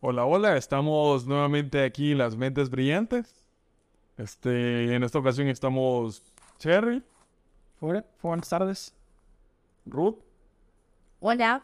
Hola, 0.00 0.24
hola, 0.24 0.56
estamos 0.56 1.26
nuevamente 1.26 1.84
aquí 1.84 2.14
Las 2.14 2.36
Mentes 2.36 2.70
Brillantes. 2.70 3.34
Este, 4.16 4.94
en 4.94 5.02
esta 5.02 5.18
ocasión 5.18 5.48
estamos 5.48 6.22
Cherry, 6.58 7.02
Hola, 7.80 8.04
buenas 8.22 8.48
tardes. 8.48 8.94
Ruth 9.86 10.16
Hola. 11.20 11.62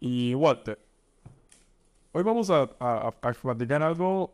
y 0.00 0.34
Walter. 0.34 0.78
Hoy 2.12 2.22
vamos 2.22 2.50
a, 2.50 2.70
a, 2.78 3.08
a 3.08 3.32
platicar 3.32 3.82
algo 3.82 4.32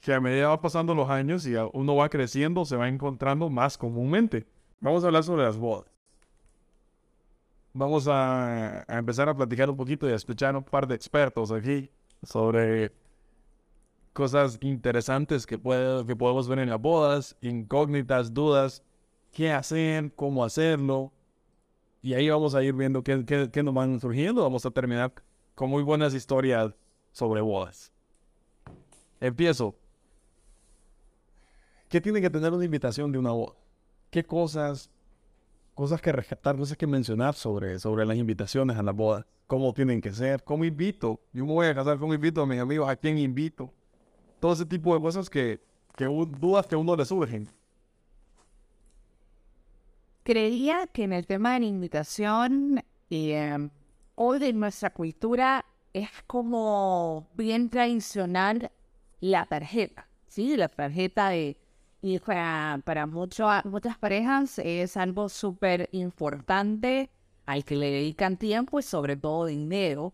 que 0.00 0.12
a 0.12 0.20
medida 0.20 0.48
va 0.48 0.60
pasando 0.60 0.94
los 0.94 1.08
años 1.08 1.46
y 1.46 1.56
a- 1.56 1.66
uno 1.72 1.94
va 1.96 2.08
creciendo, 2.08 2.64
se 2.64 2.76
va 2.76 2.88
encontrando 2.88 3.48
más 3.48 3.78
comúnmente. 3.78 4.46
Vamos 4.80 5.04
a 5.04 5.06
hablar 5.06 5.22
sobre 5.22 5.44
las 5.44 5.56
bodas. 5.56 5.86
Vamos 7.72 8.06
a, 8.08 8.80
a 8.92 8.98
empezar 8.98 9.28
a 9.28 9.34
platicar 9.34 9.70
un 9.70 9.76
poquito 9.76 10.08
y 10.08 10.12
a 10.12 10.16
escuchar 10.16 10.54
un 10.56 10.64
par 10.64 10.86
de 10.86 10.94
expertos 10.94 11.50
aquí 11.52 11.88
sobre 12.22 12.92
cosas 14.12 14.58
interesantes 14.60 15.46
que, 15.46 15.58
puede, 15.58 16.04
que 16.06 16.16
podemos 16.16 16.48
ver 16.48 16.60
en 16.60 16.70
las 16.70 16.80
bodas, 16.80 17.36
incógnitas, 17.40 18.34
dudas, 18.34 18.82
qué 19.32 19.52
hacer, 19.52 20.12
cómo 20.14 20.44
hacerlo. 20.44 21.12
Y 22.02 22.14
ahí 22.14 22.28
vamos 22.28 22.54
a 22.54 22.62
ir 22.62 22.74
viendo 22.74 23.02
qué, 23.02 23.24
qué, 23.24 23.50
qué 23.50 23.62
nos 23.62 23.74
van 23.74 24.00
surgiendo. 24.00 24.42
Vamos 24.42 24.66
a 24.66 24.70
terminar 24.70 25.12
con 25.54 25.70
muy 25.70 25.82
buenas 25.82 26.14
historias 26.14 26.74
sobre 27.12 27.40
bodas. 27.40 27.92
Empiezo. 29.20 29.76
¿Qué 31.88 32.00
tiene 32.00 32.20
que 32.20 32.30
tener 32.30 32.52
una 32.52 32.64
invitación 32.64 33.12
de 33.12 33.18
una 33.18 33.32
boda? 33.32 33.54
¿Qué 34.10 34.24
cosas, 34.24 34.90
cosas 35.74 36.00
que 36.00 36.10
rescatar, 36.10 36.56
cosas 36.56 36.76
que 36.76 36.86
mencionar 36.86 37.34
sobre, 37.34 37.78
sobre 37.78 38.04
las 38.04 38.16
invitaciones 38.16 38.76
a 38.76 38.82
las 38.82 38.94
bodas? 38.94 39.26
¿Cómo 39.52 39.74
tienen 39.74 40.00
que 40.00 40.10
ser? 40.14 40.42
¿Cómo 40.44 40.64
invito? 40.64 41.20
Yo 41.34 41.44
me 41.44 41.52
voy 41.52 41.66
a 41.66 41.74
casar, 41.74 41.98
¿cómo 41.98 42.14
invito 42.14 42.40
a 42.40 42.46
mis 42.46 42.58
amigos? 42.58 42.88
¿A 42.88 42.96
quién 42.96 43.18
invito? 43.18 43.70
Todo 44.40 44.54
ese 44.54 44.64
tipo 44.64 44.94
de 44.94 45.02
cosas 45.02 45.28
que, 45.28 45.60
que 45.94 46.08
un- 46.08 46.32
dudas 46.32 46.66
que 46.66 46.74
a 46.74 46.78
uno 46.78 46.96
le 46.96 47.04
surgen. 47.04 47.46
Creía 50.22 50.86
que 50.86 51.04
en 51.04 51.12
el 51.12 51.26
tema 51.26 51.52
de 51.52 51.60
la 51.60 51.66
invitación, 51.66 52.82
eh, 53.10 53.68
hoy 54.14 54.42
en 54.42 54.58
nuestra 54.58 54.88
cultura 54.88 55.66
es 55.92 56.08
como 56.26 57.28
bien 57.34 57.68
tradicional 57.68 58.70
la 59.20 59.44
tarjeta, 59.44 60.08
¿sí? 60.28 60.56
La 60.56 60.68
tarjeta 60.68 61.28
de... 61.28 61.58
Y 62.00 62.18
para, 62.20 62.80
para 62.86 63.06
mucho- 63.06 63.50
muchas 63.64 63.98
parejas 63.98 64.58
es 64.60 64.96
algo 64.96 65.28
súper 65.28 65.90
importante 65.92 67.10
al 67.46 67.64
que 67.64 67.76
le 67.76 67.90
dedican 67.90 68.36
tiempo 68.36 68.78
y 68.78 68.82
sobre 68.82 69.16
todo 69.16 69.46
dinero. 69.46 70.12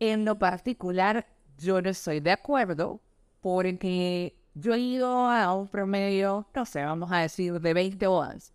En 0.00 0.24
lo 0.24 0.38
particular, 0.38 1.26
yo 1.58 1.80
no 1.80 1.90
estoy 1.90 2.20
de 2.20 2.32
acuerdo 2.32 3.00
porque 3.40 4.36
yo 4.54 4.74
he 4.74 4.78
ido 4.78 5.08
a 5.28 5.54
un 5.54 5.68
promedio, 5.68 6.46
no 6.54 6.64
sé, 6.64 6.82
vamos 6.84 7.10
a 7.12 7.18
decir, 7.18 7.60
de 7.60 7.74
20 7.74 8.06
bodas. 8.06 8.52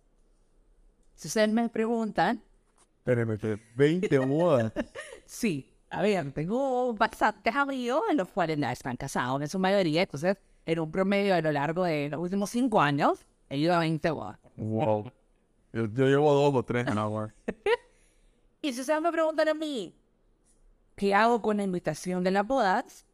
Si 1.14 1.28
ustedes 1.28 1.50
me 1.50 1.68
preguntan, 1.68 2.42
espérenme, 2.98 3.38
20 3.76 4.18
bodas. 4.26 4.72
sí, 5.26 5.70
a 5.90 6.02
ver, 6.02 6.32
tengo 6.32 6.94
bastantes 6.94 7.54
amigos 7.54 8.02
en 8.10 8.16
los 8.16 8.28
cuales 8.28 8.58
están 8.58 8.96
casados 8.96 9.40
en 9.42 9.48
su 9.48 9.58
mayoría, 9.58 10.02
entonces 10.02 10.36
en 10.64 10.78
un 10.78 10.90
promedio 10.90 11.34
a 11.34 11.40
lo 11.40 11.52
largo 11.52 11.84
de 11.84 12.08
los 12.08 12.20
últimos 12.20 12.50
5 12.50 12.80
años 12.80 13.26
he 13.48 13.58
ido 13.58 13.74
a 13.74 13.80
20 13.80 14.10
bodas. 14.10 14.38
Wow. 14.56 15.10
Yo, 15.72 15.86
yo 15.86 16.06
llevo 16.06 16.32
dos 16.34 16.54
o 16.54 16.62
tres 16.62 16.86
en 16.86 16.98
agua. 16.98 17.32
Y 18.62 18.74
si 18.74 18.82
ustedes 18.82 19.00
me 19.00 19.10
preguntan 19.10 19.48
a 19.48 19.54
mí, 19.54 19.94
¿qué 20.94 21.14
hago 21.14 21.40
con 21.40 21.56
la 21.56 21.62
invitación 21.62 22.22
de 22.22 22.30
las 22.30 22.46
bodas? 22.46 23.06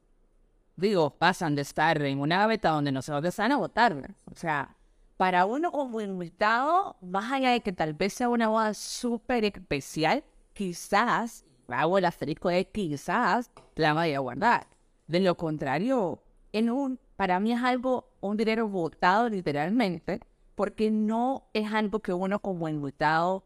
Digo, 0.75 1.11
pasan 1.11 1.55
de 1.55 1.63
estar 1.63 2.03
en 2.03 2.19
una 2.19 2.39
gaveta 2.39 2.71
donde 2.71 2.91
no 2.91 3.01
dónde 3.01 3.29
están 3.29 3.53
a 3.53 3.57
votar. 3.57 4.15
O 4.31 4.35
sea, 4.35 4.75
para 5.17 5.47
uno 5.47 5.71
como 5.71 6.01
invitado, 6.01 6.97
más 7.01 7.33
allá 7.33 7.51
de 7.51 7.61
que 7.61 7.73
tal 7.73 7.95
vez 7.95 8.13
sea 8.15 8.29
una 8.29 8.49
boda 8.49 8.75
súper 8.75 9.45
especial, 9.45 10.25
quizás, 10.53 11.45
hago 11.69 11.97
el 11.99 12.05
asterisco 12.05 12.49
de 12.49 12.69
quizás, 12.69 13.51
la 13.77 13.95
vaya 13.95 14.17
a 14.17 14.21
guardar. 14.21 14.67
De 15.07 15.21
lo 15.21 15.37
contrario, 15.37 16.21
en 16.53 16.71
un, 16.71 16.99
para 17.15 17.39
mí 17.39 17.53
es 17.53 17.63
algo, 17.63 18.09
un 18.21 18.37
dinero 18.37 18.69
votado 18.69 19.29
literalmente, 19.29 20.21
porque 20.57 20.91
no 20.91 21.49
es 21.55 21.73
algo 21.73 22.01
que 22.01 22.13
uno 22.13 22.41
como 22.41 22.69
invitado 22.69 23.45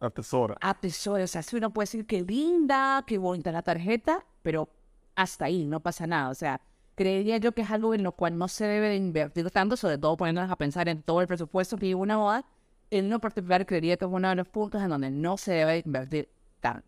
Atesora. 0.00 0.58
atesora. 0.60 1.24
O 1.24 1.26
sea, 1.26 1.42
si 1.42 1.56
uno 1.56 1.72
puede 1.72 1.84
decir 1.84 2.06
que 2.06 2.22
linda, 2.22 3.04
que 3.06 3.18
bonita 3.18 3.52
la 3.52 3.62
tarjeta, 3.62 4.26
pero 4.42 4.68
hasta 5.14 5.46
ahí 5.46 5.64
no 5.66 5.80
pasa 5.80 6.06
nada. 6.06 6.30
O 6.30 6.34
sea, 6.34 6.60
creería 6.96 7.38
yo 7.38 7.52
que 7.52 7.62
es 7.62 7.70
algo 7.70 7.94
en 7.94 8.02
lo 8.02 8.12
cual 8.12 8.36
no 8.38 8.48
se 8.48 8.66
debe 8.66 8.88
de 8.88 8.96
invertir 8.96 9.50
tanto, 9.50 9.76
sobre 9.76 9.98
todo 9.98 10.16
poniéndonos 10.16 10.50
a 10.50 10.56
pensar 10.56 10.88
en 10.88 11.02
todo 11.02 11.20
el 11.22 11.26
presupuesto 11.28 11.76
que 11.78 11.86
lleva 11.86 12.00
una 12.02 12.16
boda. 12.18 12.44
En 12.90 13.08
lo 13.10 13.20
particular, 13.20 13.66
creería 13.66 13.96
que 13.96 14.04
es 14.06 14.10
uno 14.10 14.28
de 14.28 14.34
los 14.36 14.48
puntos 14.48 14.82
en 14.82 14.88
donde 14.90 15.10
no 15.10 15.36
se 15.36 15.52
debe 15.52 15.72
de 15.74 15.82
invertir 15.86 16.28
tanto. 16.60 16.86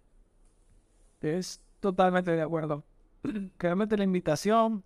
Es 1.21 1.61
totalmente 1.81 2.33
de 2.33 2.43
acuerdo. 2.43 2.84
Claramente 3.59 3.97
la 3.97 4.05
invitación. 4.05 4.83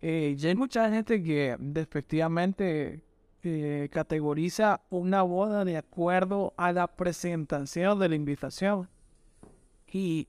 eh, 0.00 0.34
ya 0.38 0.48
hay 0.50 0.54
mucha 0.56 0.88
gente 0.90 1.22
que 1.22 1.56
despectivamente 1.58 3.02
eh, 3.48 3.88
categoriza 3.90 4.80
una 4.90 5.22
boda 5.22 5.64
de 5.64 5.76
acuerdo 5.76 6.52
a 6.56 6.72
la 6.72 6.88
presentación 6.88 7.98
de 7.98 8.08
la 8.08 8.14
invitación. 8.14 8.88
Y 9.86 10.28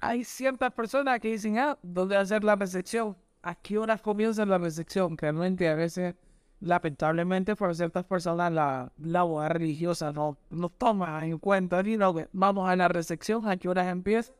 hay 0.00 0.24
ciertas 0.24 0.72
personas 0.72 1.20
que 1.20 1.32
dicen, 1.32 1.58
ah, 1.58 1.78
¿dónde 1.82 2.16
hacer 2.16 2.44
la 2.44 2.56
recepción? 2.56 3.16
¿A 3.42 3.54
qué 3.54 3.78
horas 3.78 4.00
comienza 4.00 4.46
la 4.46 4.58
recepción? 4.58 5.18
Realmente 5.18 5.68
a 5.68 5.74
veces, 5.74 6.14
lamentablemente, 6.60 7.56
por 7.56 7.74
ciertas 7.74 8.04
personas, 8.04 8.52
la, 8.52 8.92
la 8.98 9.22
boda 9.24 9.48
religiosa 9.48 10.12
no, 10.12 10.38
no 10.50 10.68
toma 10.68 11.26
en 11.26 11.38
cuenta, 11.38 11.82
sino 11.82 12.14
que 12.14 12.28
vamos 12.32 12.68
a 12.68 12.76
la 12.76 12.88
recepción, 12.88 13.48
¿a 13.48 13.56
qué 13.56 13.68
horas 13.68 13.88
empieza? 13.88 14.32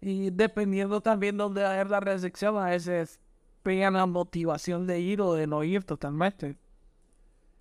Y 0.00 0.30
dependiendo 0.30 1.00
también 1.00 1.36
dónde 1.36 1.62
va 1.62 1.72
a 1.72 1.76
ser 1.76 1.90
la 1.90 2.00
recepción, 2.00 2.56
a 2.58 2.66
veces 2.66 3.20
pegan 3.62 3.94
la 3.94 4.06
motivación 4.06 4.86
de 4.86 5.00
ir 5.00 5.20
o 5.20 5.34
de 5.34 5.46
no 5.46 5.62
ir 5.62 5.84
totalmente. 5.84 6.56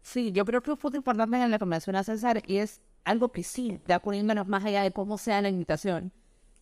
Sí, 0.01 0.31
yo 0.31 0.45
creo 0.45 0.61
que 0.61 0.71
un 0.71 0.77
punto 0.77 0.97
importante 0.97 1.37
en 1.37 1.51
la 1.51 1.59
que 1.59 1.65
menciona 1.65 2.03
César 2.03 2.41
y 2.47 2.57
es 2.57 2.81
algo 3.03 3.31
que 3.31 3.43
sí, 3.43 3.79
ya 3.87 3.99
poniéndonos 3.99 4.47
más 4.47 4.65
allá 4.65 4.83
de 4.83 4.91
cómo 4.91 5.17
sea 5.17 5.41
la 5.41 5.49
invitación, 5.49 6.11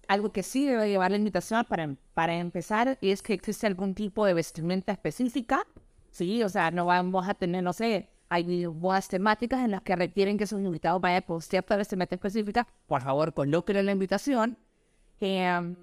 algo 0.08 0.32
que 0.32 0.44
sí 0.44 0.66
debe 0.66 0.90
llevar 0.90 1.12
la 1.12 1.18
invitación 1.18 1.64
para, 1.66 1.96
para 2.14 2.36
empezar 2.36 2.98
es 3.02 3.22
que 3.22 3.34
existe 3.34 3.68
algún 3.68 3.94
tipo 3.94 4.26
de 4.26 4.34
vestimenta 4.34 4.92
específica, 4.92 5.66
sí, 6.12 6.44
o 6.44 6.50
sea, 6.50 6.72
no 6.72 6.86
vamos 6.86 7.28
a 7.28 7.34
tener, 7.34 7.64
no 7.64 7.74
sé, 7.74 8.10
hay 8.30 8.66
bodas 8.66 9.08
temáticas 9.08 9.64
en 9.64 9.72
las 9.72 9.82
que 9.82 9.96
requieren 9.96 10.38
que 10.38 10.48
sus 10.48 10.62
invitados 10.62 11.02
vayan 11.02 11.24
con 11.24 11.42
cierta 11.42 11.76
vestimenta 11.78 12.16
específica, 12.16 12.68
por 12.88 13.02
favor, 13.02 13.34
colóquenlo 13.34 13.80
en 13.80 13.86
la 13.86 13.92
invitación. 13.92 14.58
Eh, 15.22 15.76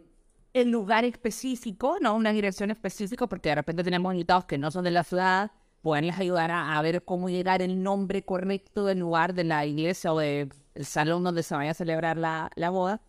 el 0.52 0.70
lugar 0.70 1.04
específico, 1.04 1.98
no 2.00 2.14
una 2.14 2.32
dirección 2.32 2.70
específica, 2.70 3.26
porque 3.26 3.50
de 3.50 3.56
repente 3.56 3.84
tenemos 3.84 4.12
invitados 4.12 4.46
que 4.46 4.56
no 4.56 4.70
son 4.70 4.84
de 4.84 4.90
la 4.90 5.04
ciudad, 5.04 5.50
pueden 5.86 6.08
les 6.08 6.18
ayudar 6.18 6.50
a, 6.50 6.76
a 6.76 6.82
ver 6.82 7.04
cómo 7.04 7.28
llegar 7.28 7.62
el 7.62 7.80
nombre 7.80 8.24
correcto 8.24 8.86
del 8.86 8.98
lugar 8.98 9.34
de 9.34 9.44
la 9.44 9.64
iglesia 9.66 10.12
o 10.12 10.18
del 10.18 10.50
salón 10.80 11.22
donde 11.22 11.44
se 11.44 11.54
vaya 11.54 11.70
a 11.70 11.74
celebrar 11.74 12.16
la, 12.16 12.50
la 12.56 12.70
boda. 12.70 13.00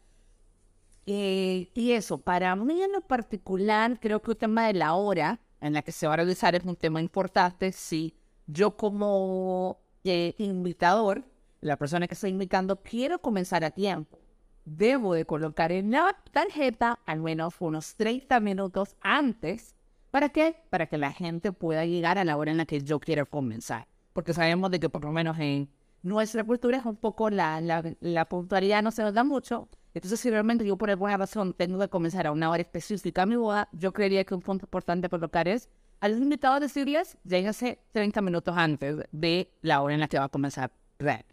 Eh, 1.08 1.72
y 1.74 1.94
eso, 1.94 2.20
para 2.20 2.56
mí 2.56 2.80
en 2.84 2.92
lo 2.92 3.02
particular, 3.02 4.00
creo 4.00 4.22
que 4.22 4.30
el 4.30 4.38
tema 4.38 4.68
de 4.68 4.74
la 4.76 4.94
hora 4.94 5.40
en 5.60 5.74
la 5.74 5.82
que 5.82 5.92
se 5.92 6.06
va 6.06 6.14
a 6.14 6.18
realizar 6.18 6.54
es 6.54 6.66
un 6.66 6.76
tema 6.76 7.02
importante. 7.02 7.72
Si 7.72 8.16
yo 8.46 8.78
como 8.78 9.80
eh, 10.04 10.36
invitador, 10.38 11.24
la 11.62 11.78
persona 11.78 12.08
que 12.08 12.14
estoy 12.14 12.30
invitando, 12.30 12.84
quiero 12.84 13.18
comenzar 13.24 13.64
a 13.64 13.72
tiempo, 13.72 14.20
debo 14.66 15.16
de 15.16 15.26
colocar 15.26 15.72
en 15.72 15.90
la 15.90 16.16
tarjeta 16.32 17.00
al 17.08 17.22
menos 17.22 17.56
unos 17.58 17.96
30 17.96 18.40
minutos 18.40 18.96
antes. 19.02 19.74
¿Para 20.18 20.30
qué? 20.30 20.56
Para 20.72 20.88
que 20.88 20.98
la 20.98 21.14
gente 21.14 21.52
pueda 21.52 21.86
llegar 21.86 22.18
a 22.18 22.24
la 22.24 22.38
hora 22.38 22.50
en 22.50 22.58
la 22.58 22.66
que 22.66 22.82
yo 22.82 23.00
quiero 23.00 23.28
comenzar. 23.28 23.88
Porque 24.14 24.34
sabemos 24.34 24.72
de 24.72 24.80
que 24.80 24.90
por 24.90 25.06
lo 25.06 25.12
menos 25.12 25.38
en 25.38 25.70
nuestra 26.02 26.44
cultura 26.44 26.80
es 26.80 26.86
un 26.86 26.96
poco 26.96 27.30
la, 27.30 27.62
la, 27.62 28.26
puntualidad 28.26 28.82
no 28.82 28.90
se 28.90 29.04
nos 29.04 29.14
da 29.14 29.24
mucho. 29.24 29.70
Entonces, 29.94 30.20
si 30.20 30.32
realmente 30.32 30.66
yo 30.66 30.76
por 30.76 30.90
alguna 30.90 31.18
razón 31.18 31.54
tengo 31.54 31.78
que 31.78 31.88
comenzar 31.90 32.26
a 32.26 32.32
una 32.32 32.50
hora 32.50 32.64
específica 32.64 33.28
mi 33.28 33.36
boda, 33.36 33.70
yo 33.74 33.94
creería 33.94 34.24
que 34.24 34.34
un 34.34 34.42
punto 34.42 34.66
importante 34.66 35.06
a 35.06 35.10
colocar 35.12 35.48
es 35.48 35.70
a 36.00 36.10
los 36.10 36.18
invitados 36.18 36.62
decirles, 36.62 37.16
lléguense 37.24 37.78
30 37.92 38.20
minutos 38.22 38.58
antes 38.58 38.98
de 39.12 39.52
la 39.62 39.84
hora 39.84 39.94
en 39.94 40.00
la 40.00 40.08
que 40.08 40.18
va 40.18 40.26
a 40.26 40.30
comenzar. 40.30 40.72
Red. 40.98 41.26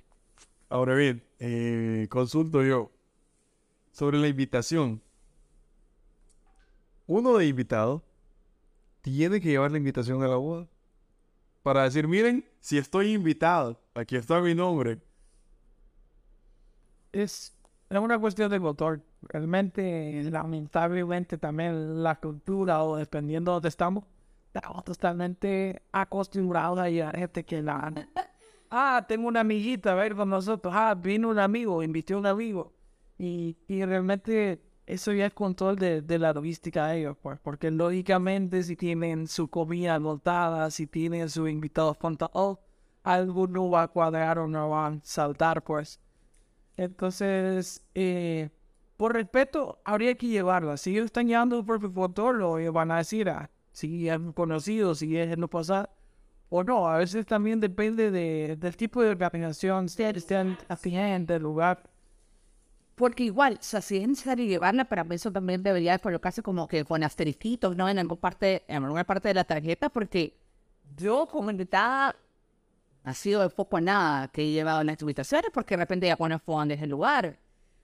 Ahora 0.68 0.94
bien, 0.94 1.24
eh, 1.38 2.06
consulto 2.10 2.62
yo 2.62 2.92
sobre 3.92 4.18
la 4.18 4.28
invitación. 4.28 5.00
Uno 7.06 7.38
de 7.38 7.46
invitado 7.46 8.04
tiene 9.04 9.38
que 9.38 9.50
llevar 9.50 9.70
la 9.70 9.76
invitación 9.76 10.22
a 10.22 10.28
la 10.28 10.36
boda 10.36 10.66
para 11.62 11.82
decir, 11.82 12.08
miren, 12.08 12.42
si 12.60 12.78
estoy 12.78 13.12
invitado, 13.12 13.78
aquí 13.94 14.16
está 14.16 14.40
mi 14.40 14.54
nombre. 14.54 14.98
Es, 17.12 17.54
una 17.90 18.18
cuestión 18.18 18.50
de 18.50 18.58
motor. 18.58 19.02
Realmente, 19.20 20.22
lamentablemente, 20.30 21.36
también 21.36 22.02
la 22.02 22.18
cultura 22.18 22.82
o 22.82 22.96
dependiendo 22.96 23.50
de 23.50 23.54
donde 23.56 23.68
estamos, 23.68 24.04
estamos 24.54 24.84
totalmente 24.84 25.82
acostumbrados 25.92 26.78
a 26.78 26.88
llevar 26.88 27.16
gente 27.16 27.44
que 27.44 27.62
la... 27.62 27.92
Ah, 28.76 29.04
tengo 29.06 29.28
una 29.28 29.40
amiguita, 29.40 29.92
a 29.92 29.94
ver 29.94 30.16
con 30.16 30.30
nosotros. 30.30 30.74
Ah, 30.74 30.94
vino 30.94 31.28
un 31.28 31.38
amigo, 31.38 31.82
invité 31.82 32.14
a 32.14 32.16
un 32.16 32.26
amigo. 32.26 32.72
Y, 33.18 33.56
y 33.68 33.84
realmente 33.84 34.60
eso 34.86 35.12
ya 35.12 35.26
es 35.26 35.32
control 35.32 35.76
de, 35.76 36.02
de 36.02 36.18
la 36.18 36.32
logística 36.32 36.88
de 36.88 37.00
ellos, 37.00 37.16
pues, 37.22 37.38
porque 37.40 37.70
lógicamente 37.70 38.62
si 38.62 38.76
tienen 38.76 39.26
su 39.28 39.48
comida 39.48 39.98
montada, 39.98 40.70
si 40.70 40.86
tienen 40.86 41.30
sus 41.30 41.48
invitados 41.48 41.96
contados, 41.96 42.58
algo 43.02 43.46
no 43.46 43.70
va 43.70 43.82
a 43.82 43.88
cuadrar 43.88 44.38
o 44.38 44.48
no 44.48 44.70
va 44.70 44.86
a 44.88 44.98
saltar, 45.02 45.62
pues. 45.62 46.00
Entonces, 46.76 47.84
eh, 47.94 48.50
por 48.96 49.12
respeto, 49.12 49.80
habría 49.84 50.14
que 50.16 50.28
llevarla. 50.28 50.76
Si 50.76 50.92
ellos 50.92 51.06
están 51.06 51.28
llevando 51.28 51.64
por 51.64 51.80
fotógrafo, 51.92 52.58
ellos 52.58 52.74
van 52.74 52.90
a 52.90 52.98
decir, 52.98 53.28
ah, 53.28 53.50
si 53.72 54.08
es 54.08 54.18
conocido, 54.34 54.94
si 54.94 55.16
es 55.16 55.36
no 55.38 55.48
pasar, 55.48 55.90
o 56.48 56.64
no. 56.64 56.88
A 56.88 56.98
veces 56.98 57.26
también 57.26 57.60
depende 57.60 58.10
de, 58.10 58.56
del 58.56 58.76
tipo 58.76 59.02
de 59.02 59.10
organización, 59.10 59.88
si 59.88 60.02
afín 60.68 61.26
del 61.26 61.42
lugar. 61.42 61.82
Porque 62.94 63.24
igual, 63.24 63.54
o 63.60 63.62
sea, 63.62 63.80
si 63.80 63.96
es 63.96 64.08
necesario 64.08 64.46
llevarla, 64.46 64.84
para 64.84 65.02
mí 65.04 65.16
eso 65.16 65.32
también 65.32 65.62
debería 65.62 65.98
colocarse 65.98 66.42
como 66.42 66.68
que 66.68 66.84
con 66.84 67.02
astericitos, 67.02 67.76
¿no? 67.76 67.88
En 67.88 67.98
alguna 67.98 68.20
parte, 68.20 68.64
en 68.68 68.84
alguna 68.84 69.04
parte 69.04 69.28
de 69.28 69.34
la 69.34 69.44
tarjeta, 69.44 69.88
porque 69.88 70.36
yo 70.96 71.26
como 71.26 71.50
invitada 71.50 72.14
ha 73.02 73.14
sido 73.14 73.42
de 73.42 73.50
poco 73.50 73.76
a 73.76 73.80
nada 73.80 74.28
que 74.28 74.42
he 74.42 74.50
llevado 74.52 74.80
en 74.80 74.86
las 74.88 75.00
invitaciones, 75.00 75.50
porque 75.52 75.74
de 75.74 75.82
repente 75.82 76.06
ya 76.06 76.16
ponen 76.16 76.40
fondos 76.40 76.80
el 76.80 76.90
lugar. 76.90 77.38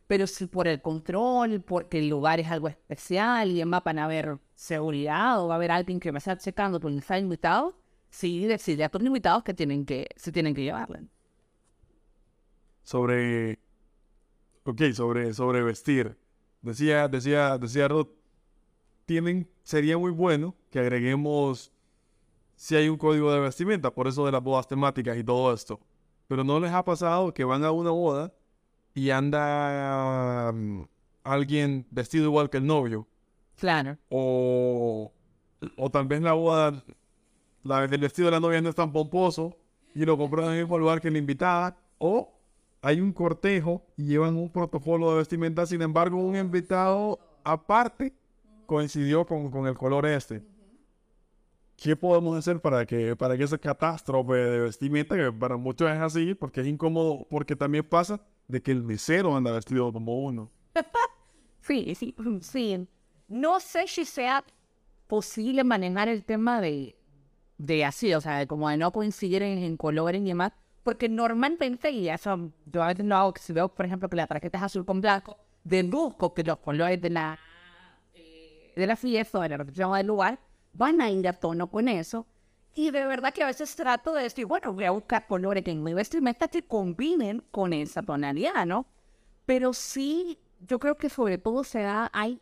Pero 0.06 0.26
si 0.26 0.46
por 0.46 0.66
el 0.66 0.80
control, 0.80 1.60
porque 1.60 1.98
el 1.98 2.08
lugar 2.08 2.40
es 2.40 2.48
algo 2.48 2.68
especial 2.68 3.50
y 3.50 3.58
demás, 3.58 3.82
van 3.84 3.98
a 3.98 4.04
haber 4.04 4.38
seguridad 4.54 5.42
o 5.42 5.48
va 5.48 5.54
a 5.54 5.56
haber 5.56 5.70
alguien 5.70 6.00
que 6.00 6.10
me 6.10 6.18
estar 6.18 6.38
checando 6.38 6.80
por 6.80 6.90
está 6.92 7.18
invitado, 7.18 7.76
sí 8.08 8.46
decirle 8.46 8.84
a 8.84 8.88
tus 8.88 9.02
invitados 9.02 9.42
que 9.44 9.54
tienen 9.54 9.84
que, 9.84 10.08
se 10.16 10.32
tienen 10.32 10.54
que 10.54 10.62
llevarla. 10.62 11.02
Sobre 12.82 13.60
Ok, 14.64 14.82
sobre, 14.92 15.32
sobre 15.32 15.62
vestir. 15.62 16.18
Decía, 16.62 17.08
decía, 17.08 17.56
decía 17.58 17.88
Rod, 17.88 18.08
tienen, 19.06 19.48
sería 19.62 19.96
muy 19.96 20.10
bueno 20.10 20.54
que 20.70 20.78
agreguemos 20.78 21.72
si 22.54 22.76
hay 22.76 22.88
un 22.90 22.98
código 22.98 23.32
de 23.32 23.40
vestimenta, 23.40 23.90
por 23.90 24.06
eso 24.06 24.26
de 24.26 24.32
las 24.32 24.42
bodas 24.42 24.68
temáticas 24.68 25.16
y 25.16 25.24
todo 25.24 25.54
esto. 25.54 25.80
Pero 26.28 26.44
no 26.44 26.60
les 26.60 26.70
ha 26.72 26.84
pasado 26.84 27.32
que 27.32 27.42
van 27.42 27.64
a 27.64 27.70
una 27.70 27.90
boda 27.90 28.34
y 28.94 29.10
anda 29.10 30.50
um, 30.52 30.86
alguien 31.24 31.86
vestido 31.90 32.26
igual 32.26 32.50
que 32.50 32.58
el 32.58 32.66
novio. 32.66 33.08
Claro. 33.56 33.96
O, 34.10 35.10
o 35.76 35.90
tal 35.90 36.06
vez 36.06 36.20
la 36.20 36.34
boda, 36.34 36.84
la, 37.62 37.84
el 37.84 37.98
vestido 37.98 38.26
de 38.26 38.32
la 38.32 38.40
novia 38.40 38.60
no 38.60 38.68
es 38.68 38.74
tan 38.74 38.92
pomposo 38.92 39.56
y 39.94 40.04
lo 40.04 40.18
compró 40.18 40.44
en 40.44 40.52
el 40.52 40.60
mismo 40.60 40.78
lugar 40.78 41.00
que 41.00 41.10
la 41.10 41.18
invitada. 41.18 41.76
O 41.98 42.39
hay 42.82 43.00
un 43.00 43.12
cortejo 43.12 43.82
y 43.96 44.04
llevan 44.04 44.36
un 44.36 44.50
protocolo 44.50 45.12
de 45.12 45.18
vestimenta, 45.18 45.66
sin 45.66 45.82
embargo, 45.82 46.16
un 46.16 46.36
invitado 46.36 47.18
aparte 47.44 48.12
coincidió 48.66 49.26
con, 49.26 49.50
con 49.50 49.66
el 49.66 49.76
color 49.76 50.06
este. 50.06 50.42
¿Qué 51.76 51.96
podemos 51.96 52.36
hacer 52.36 52.60
para 52.60 52.84
que, 52.84 53.16
para 53.16 53.36
que 53.36 53.44
esa 53.44 53.56
catástrofe 53.56 54.34
de 54.34 54.60
vestimenta, 54.60 55.16
que 55.16 55.32
para 55.32 55.56
muchos 55.56 55.90
es 55.90 55.98
así, 55.98 56.34
porque 56.34 56.60
es 56.60 56.66
incómodo, 56.66 57.26
porque 57.30 57.56
también 57.56 57.84
pasa 57.84 58.20
de 58.48 58.62
que 58.62 58.70
el 58.70 58.82
mesero 58.82 59.34
anda 59.34 59.52
vestido 59.52 59.92
como 59.92 60.24
uno? 60.24 60.50
Sí, 61.62 61.94
sí, 61.94 62.14
sí. 62.40 62.88
No 63.28 63.60
sé 63.60 63.86
si 63.86 64.04
sea 64.06 64.42
posible 65.06 65.62
manejar 65.62 66.08
el 66.08 66.24
tema 66.24 66.60
de, 66.60 66.96
de 67.58 67.84
así, 67.84 68.12
o 68.14 68.20
sea, 68.20 68.46
como 68.46 68.68
de 68.70 68.78
no 68.78 68.90
coincidir 68.92 69.42
en, 69.42 69.58
en 69.58 69.76
colores 69.76 70.22
y 70.22 70.24
demás, 70.24 70.52
porque 70.82 71.08
normalmente, 71.08 71.90
y 71.90 72.08
eso 72.08 72.52
yo 72.66 72.82
a 72.82 72.88
veces 72.88 73.04
no 73.04 73.16
hago, 73.16 73.34
que 73.34 73.42
si 73.42 73.52
veo, 73.52 73.68
por 73.68 73.86
ejemplo, 73.86 74.08
que 74.08 74.16
la 74.16 74.26
tarjeta 74.26 74.58
es 74.58 74.64
azul 74.64 74.84
con 74.84 75.00
blanco, 75.00 75.36
deduzco 75.62 76.32
que 76.32 76.42
los 76.42 76.58
colores 76.58 77.00
de 77.00 77.10
la, 77.10 77.38
eh, 78.14 78.72
de 78.74 78.86
la 78.86 78.96
fiesta 78.96 79.38
o 79.38 79.42
de 79.42 79.50
la 79.50 79.56
recepción 79.58 79.92
del 79.92 80.06
lugar 80.06 80.38
van 80.72 81.00
a 81.00 81.10
ir 81.10 81.26
a 81.28 81.32
tono 81.32 81.70
con 81.70 81.88
eso. 81.88 82.26
Y 82.74 82.90
de 82.92 83.04
verdad 83.04 83.34
que 83.34 83.42
a 83.42 83.46
veces 83.46 83.74
trato 83.74 84.14
de 84.14 84.22
decir, 84.22 84.46
bueno, 84.46 84.72
voy 84.72 84.84
a 84.84 84.92
buscar 84.92 85.26
colores 85.26 85.66
en 85.66 85.82
mi 85.82 85.92
vestimenta 85.92 86.48
que 86.48 86.62
combinen 86.62 87.42
con 87.50 87.72
esa 87.72 88.02
tonalidad, 88.02 88.64
¿no? 88.64 88.86
Pero 89.44 89.72
sí, 89.72 90.38
yo 90.66 90.78
creo 90.78 90.96
que 90.96 91.10
sobre 91.10 91.36
todo 91.38 91.64
se 91.64 91.82
da, 91.82 92.10
hay, 92.12 92.40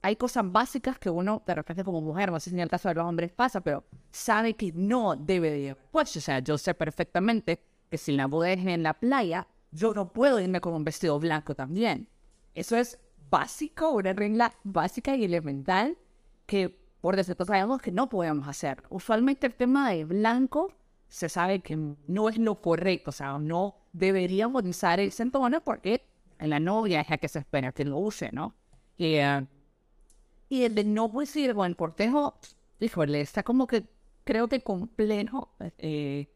hay 0.00 0.16
cosas 0.16 0.50
básicas 0.50 0.98
que 0.98 1.10
uno 1.10 1.42
de 1.46 1.54
repente 1.54 1.84
como 1.84 2.00
mujer, 2.00 2.32
no 2.32 2.40
sé 2.40 2.50
si 2.50 2.56
en 2.56 2.60
el 2.60 2.70
caso 2.70 2.88
de 2.88 2.94
los 2.94 3.04
hombres 3.04 3.32
pasa, 3.32 3.60
pero 3.60 3.84
sabe 4.10 4.54
que 4.54 4.72
no 4.74 5.14
debe 5.14 5.50
de 5.50 5.76
Pues, 5.90 6.16
o 6.16 6.20
sea, 6.20 6.38
yo 6.38 6.56
sé 6.56 6.72
perfectamente 6.72 7.60
que 7.90 7.98
si 7.98 8.12
la 8.12 8.26
boda 8.26 8.52
es 8.52 8.64
en 8.66 8.82
la 8.82 8.94
playa, 8.94 9.46
yo 9.70 9.94
no 9.94 10.12
puedo 10.12 10.40
irme 10.40 10.60
con 10.60 10.74
un 10.74 10.84
vestido 10.84 11.18
blanco 11.18 11.54
también. 11.54 12.08
Eso 12.54 12.76
es 12.76 12.98
básico, 13.30 13.90
una 13.90 14.12
regla 14.12 14.54
básica 14.64 15.16
y 15.16 15.24
elemental 15.24 15.96
que 16.46 16.78
por 17.00 17.16
defecto 17.16 17.44
sabemos 17.44 17.82
que 17.82 17.92
no 17.92 18.08
podemos 18.08 18.48
hacer. 18.48 18.82
Usualmente 18.90 19.46
el 19.46 19.54
tema 19.54 19.90
de 19.90 20.04
blanco 20.04 20.72
se 21.08 21.28
sabe 21.28 21.60
que 21.60 21.76
no 22.06 22.28
es 22.28 22.38
lo 22.38 22.60
correcto, 22.60 23.10
o 23.10 23.12
sea, 23.12 23.38
no 23.38 23.76
deberíamos 23.92 24.64
usar 24.64 25.00
el 25.00 25.12
centones 25.12 25.60
porque 25.62 26.02
en 26.38 26.50
la 26.50 26.60
novia 26.60 27.00
es 27.00 27.10
la 27.10 27.18
que 27.18 27.28
se 27.28 27.38
espera 27.38 27.72
que 27.72 27.84
lo 27.84 27.98
use, 27.98 28.30
¿no? 28.32 28.54
Y, 28.96 29.14
eh, 29.14 29.46
y 30.48 30.62
el 30.64 30.74
de 30.74 30.84
no 30.84 31.10
ir 31.34 31.54
con 31.54 31.66
el 31.66 31.76
cortejo, 31.76 32.38
híjole, 32.80 33.20
está 33.20 33.42
como 33.42 33.66
que 33.66 33.84
creo 34.24 34.48
que 34.48 34.62
complejo. 34.62 35.50
Eh, 35.78 36.28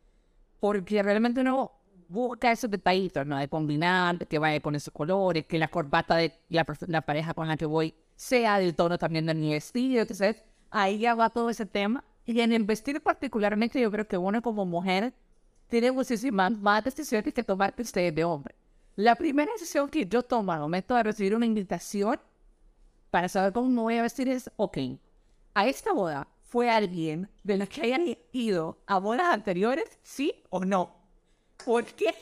porque 0.61 1.03
realmente 1.03 1.41
uno 1.41 1.73
busca 2.09 2.53
esos 2.53 2.71
detallitos, 2.71 3.27
¿no? 3.27 3.39
De 3.39 3.49
combinar, 3.49 4.27
que 4.27 4.39
vaya 4.39 4.61
con 4.61 4.75
esos 4.75 4.93
colores, 4.93 5.47
que 5.47 5.59
la 5.59 5.69
corbata 5.69 6.17
de 6.17 6.33
la, 6.49 6.67
la 6.87 7.01
pareja 7.03 7.35
con 7.35 7.49
la 7.49 7.57
que 7.57 7.67
voy 7.67 7.95
sea 8.17 8.59
del 8.59 8.75
tono 8.75 8.99
también 8.99 9.27
de 9.27 9.35
mi 9.35 9.53
vestido, 9.53 10.03
entonces 10.03 10.45
ahí 10.71 10.99
ya 10.99 11.15
va 11.15 11.31
todo 11.31 11.51
ese 11.51 11.67
tema. 11.67 12.05
Y 12.27 12.41
en 12.41 12.53
el 12.53 12.65
vestir 12.65 13.01
particularmente 13.01 13.81
yo 13.81 13.91
creo 13.91 14.07
que 14.07 14.19
uno 14.19 14.43
como 14.43 14.67
mujer 14.67 15.15
tiene 15.69 15.91
muchísimas 15.93 16.53
más 16.53 16.85
decisiones 16.85 17.33
que 17.33 17.43
tomar 17.43 17.75
que 17.75 17.83
ustedes 17.83 18.15
de 18.15 18.25
hombre. 18.25 18.55
La 18.97 19.15
primera 19.15 19.51
decisión 19.53 19.89
que 19.89 20.05
yo 20.07 20.23
tomo 20.23 20.53
al 20.53 20.61
momento 20.61 20.95
de 20.95 21.03
recibir 21.03 21.35
una 21.35 21.47
invitación 21.47 22.21
para 23.11 23.29
saber 23.29 23.53
cómo 23.53 23.69
me 23.69 23.81
voy 23.81 23.97
a 23.97 24.03
vestir 24.03 24.29
es, 24.29 24.51
ok, 24.57 24.79
a 25.55 25.67
esta 25.67 25.93
boda 25.93 26.29
fue 26.51 26.69
alguien 26.69 27.31
de 27.45 27.57
los 27.57 27.69
que 27.69 27.83
hayan 27.83 28.19
ido 28.33 28.83
a 28.87 28.99
bodas 28.99 29.33
anteriores, 29.33 29.85
sí 30.03 30.43
o 30.51 30.65
no. 30.65 30.97
¿Por 31.65 31.85
qué? 31.85 32.13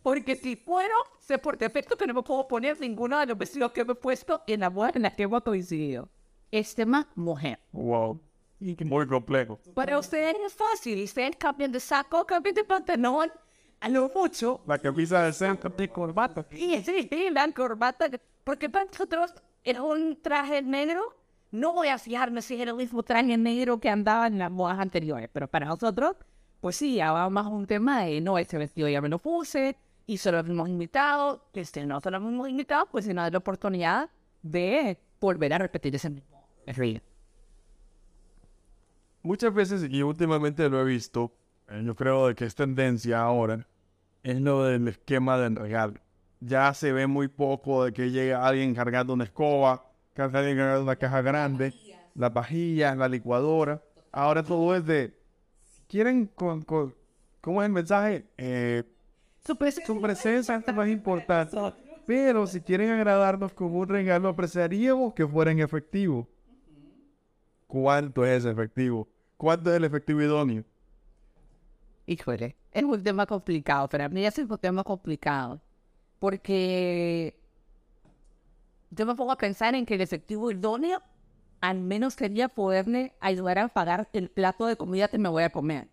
Porque 0.00 0.36
si 0.36 0.54
puedo, 0.54 0.94
sé 1.18 1.38
por 1.38 1.58
defecto 1.58 1.96
que 1.96 2.06
no 2.06 2.14
me 2.14 2.22
puedo 2.22 2.46
poner 2.46 2.78
ninguno 2.78 3.18
de 3.18 3.26
los 3.26 3.36
vestidos 3.36 3.72
que 3.72 3.84
me 3.84 3.92
he 3.92 3.96
puesto 3.96 4.42
en 4.46 4.60
la 4.60 4.68
boda 4.68 4.92
en 4.94 5.02
la 5.02 5.16
que 5.16 5.24
hemos 5.24 5.42
coincidido. 5.42 6.08
Es 6.52 6.76
tema 6.76 7.08
mujer. 7.16 7.58
Wow. 7.72 8.20
Muy 8.60 9.06
complejo. 9.08 9.58
Para 9.74 9.98
ustedes 9.98 10.36
es 10.46 10.54
fácil. 10.54 11.02
Ustedes 11.02 11.34
cambian 11.36 11.72
de 11.72 11.80
saco, 11.80 12.24
cambian 12.24 12.54
de 12.54 12.62
pantalón. 12.62 13.32
A 13.80 13.88
lo 13.88 14.08
mucho. 14.14 14.60
La 14.68 14.78
camisa 14.78 15.24
de 15.24 15.32
centro 15.32 15.68
de 15.70 15.88
corbata. 15.88 16.46
Sí, 16.48 16.80
sí, 16.84 17.08
sí, 17.10 17.28
la 17.30 17.50
corbata. 17.50 18.08
Porque 18.44 18.70
para 18.70 18.84
nosotros 18.84 19.34
era 19.64 19.82
un 19.82 20.22
traje 20.22 20.62
negro 20.62 21.23
no 21.54 21.72
voy 21.72 21.86
a 21.86 21.98
fijarme 21.98 22.42
si 22.42 22.54
es 22.54 22.66
el 22.66 22.74
mismo 22.74 23.04
traje 23.04 23.36
negro 23.36 23.78
que 23.78 23.88
andaba 23.88 24.26
en 24.26 24.38
las 24.38 24.50
modas 24.50 24.76
anteriores, 24.80 25.30
pero 25.32 25.46
para 25.46 25.66
nosotros, 25.66 26.16
pues 26.60 26.74
sí, 26.74 26.96
ya 26.96 27.12
va 27.12 27.30
más 27.30 27.46
un 27.46 27.64
tema 27.66 28.02
de, 28.02 28.20
no, 28.20 28.38
este 28.38 28.58
vestido 28.58 28.88
ya 28.88 29.00
me 29.00 29.08
lo 29.08 29.20
puse, 29.20 29.76
y 30.04 30.18
solo 30.18 30.38
los 30.38 30.48
mismos 30.48 30.68
invitados, 30.68 31.42
este 31.52 31.86
no 31.86 32.00
son 32.00 32.14
los 32.14 32.22
mismos 32.22 32.48
invitados, 32.48 32.88
pues 32.90 33.04
si 33.04 33.14
no 33.14 33.30
la 33.30 33.38
oportunidad 33.38 34.10
de 34.42 34.98
volver 35.20 35.54
a 35.54 35.58
repetir 35.58 35.94
ese 35.94 36.10
mismo 36.10 36.44
río. 36.66 37.00
Muchas 39.22 39.54
veces, 39.54 39.86
y 39.88 40.02
últimamente 40.02 40.68
lo 40.68 40.80
he 40.80 40.84
visto, 40.84 41.32
eh, 41.68 41.82
yo 41.86 41.94
creo 41.94 42.34
que 42.34 42.46
es 42.46 42.56
tendencia 42.56 43.22
ahora, 43.22 43.64
es 44.24 44.40
lo 44.40 44.64
del 44.64 44.88
esquema 44.88 45.38
del 45.38 45.54
regalo. 45.54 46.00
Ya 46.40 46.74
se 46.74 46.92
ve 46.92 47.06
muy 47.06 47.28
poco 47.28 47.84
de 47.84 47.92
que 47.92 48.10
llega 48.10 48.44
alguien 48.44 48.74
cargando 48.74 49.12
una 49.12 49.22
escoba, 49.22 49.93
cargar 50.14 50.80
una 50.80 50.96
caja 50.96 51.20
grande, 51.20 51.74
las 52.14 52.32
vajillas, 52.32 52.96
la 52.96 53.08
licuadora. 53.08 53.82
Ahora 54.10 54.42
todo 54.42 54.74
es 54.74 54.86
de, 54.86 55.14
quieren, 55.88 56.26
con, 56.34 56.62
¿cómo 57.40 57.62
es 57.62 57.66
el 57.66 57.72
mensaje? 57.72 58.24
Eh, 58.38 58.84
su, 59.44 59.56
presencia 59.56 60.56
es 60.56 60.74
más 60.74 60.88
importante. 60.88 61.56
Pero 62.06 62.46
si 62.46 62.60
quieren 62.60 62.90
agradarnos 62.90 63.52
con 63.52 63.74
un 63.74 63.88
regalo, 63.88 64.28
apreciaríamos 64.28 65.14
que 65.14 65.26
fuera 65.26 65.50
en 65.50 65.60
efectivo. 65.60 66.28
¿Cuánto 67.66 68.24
es 68.24 68.44
efectivo? 68.44 69.08
¿Cuánto 69.36 69.70
es 69.70 69.76
el 69.76 69.84
efectivo 69.84 70.22
idóneo? 70.22 70.64
Híjole, 72.06 72.56
es 72.72 72.84
un 72.84 73.02
tema 73.02 73.26
complicado. 73.26 73.88
Para 73.88 74.08
mí 74.08 74.24
es 74.24 74.38
un 74.38 74.58
tema 74.58 74.84
complicado. 74.84 75.60
Porque 76.18 77.34
yo 78.94 79.06
me 79.06 79.14
pongo 79.14 79.32
a 79.32 79.38
pensar 79.38 79.74
en 79.74 79.86
que 79.86 79.94
el 79.94 80.00
efectivo 80.00 80.50
idóneo 80.50 81.02
al 81.60 81.80
menos 81.80 82.16
quería 82.16 82.48
poderle 82.48 83.14
ayudar 83.20 83.58
a 83.58 83.68
pagar 83.68 84.08
el 84.12 84.28
plato 84.30 84.66
de 84.66 84.76
comida 84.76 85.08
que 85.08 85.18
me 85.18 85.30
voy 85.30 85.44
a 85.44 85.50
comer. 85.50 85.88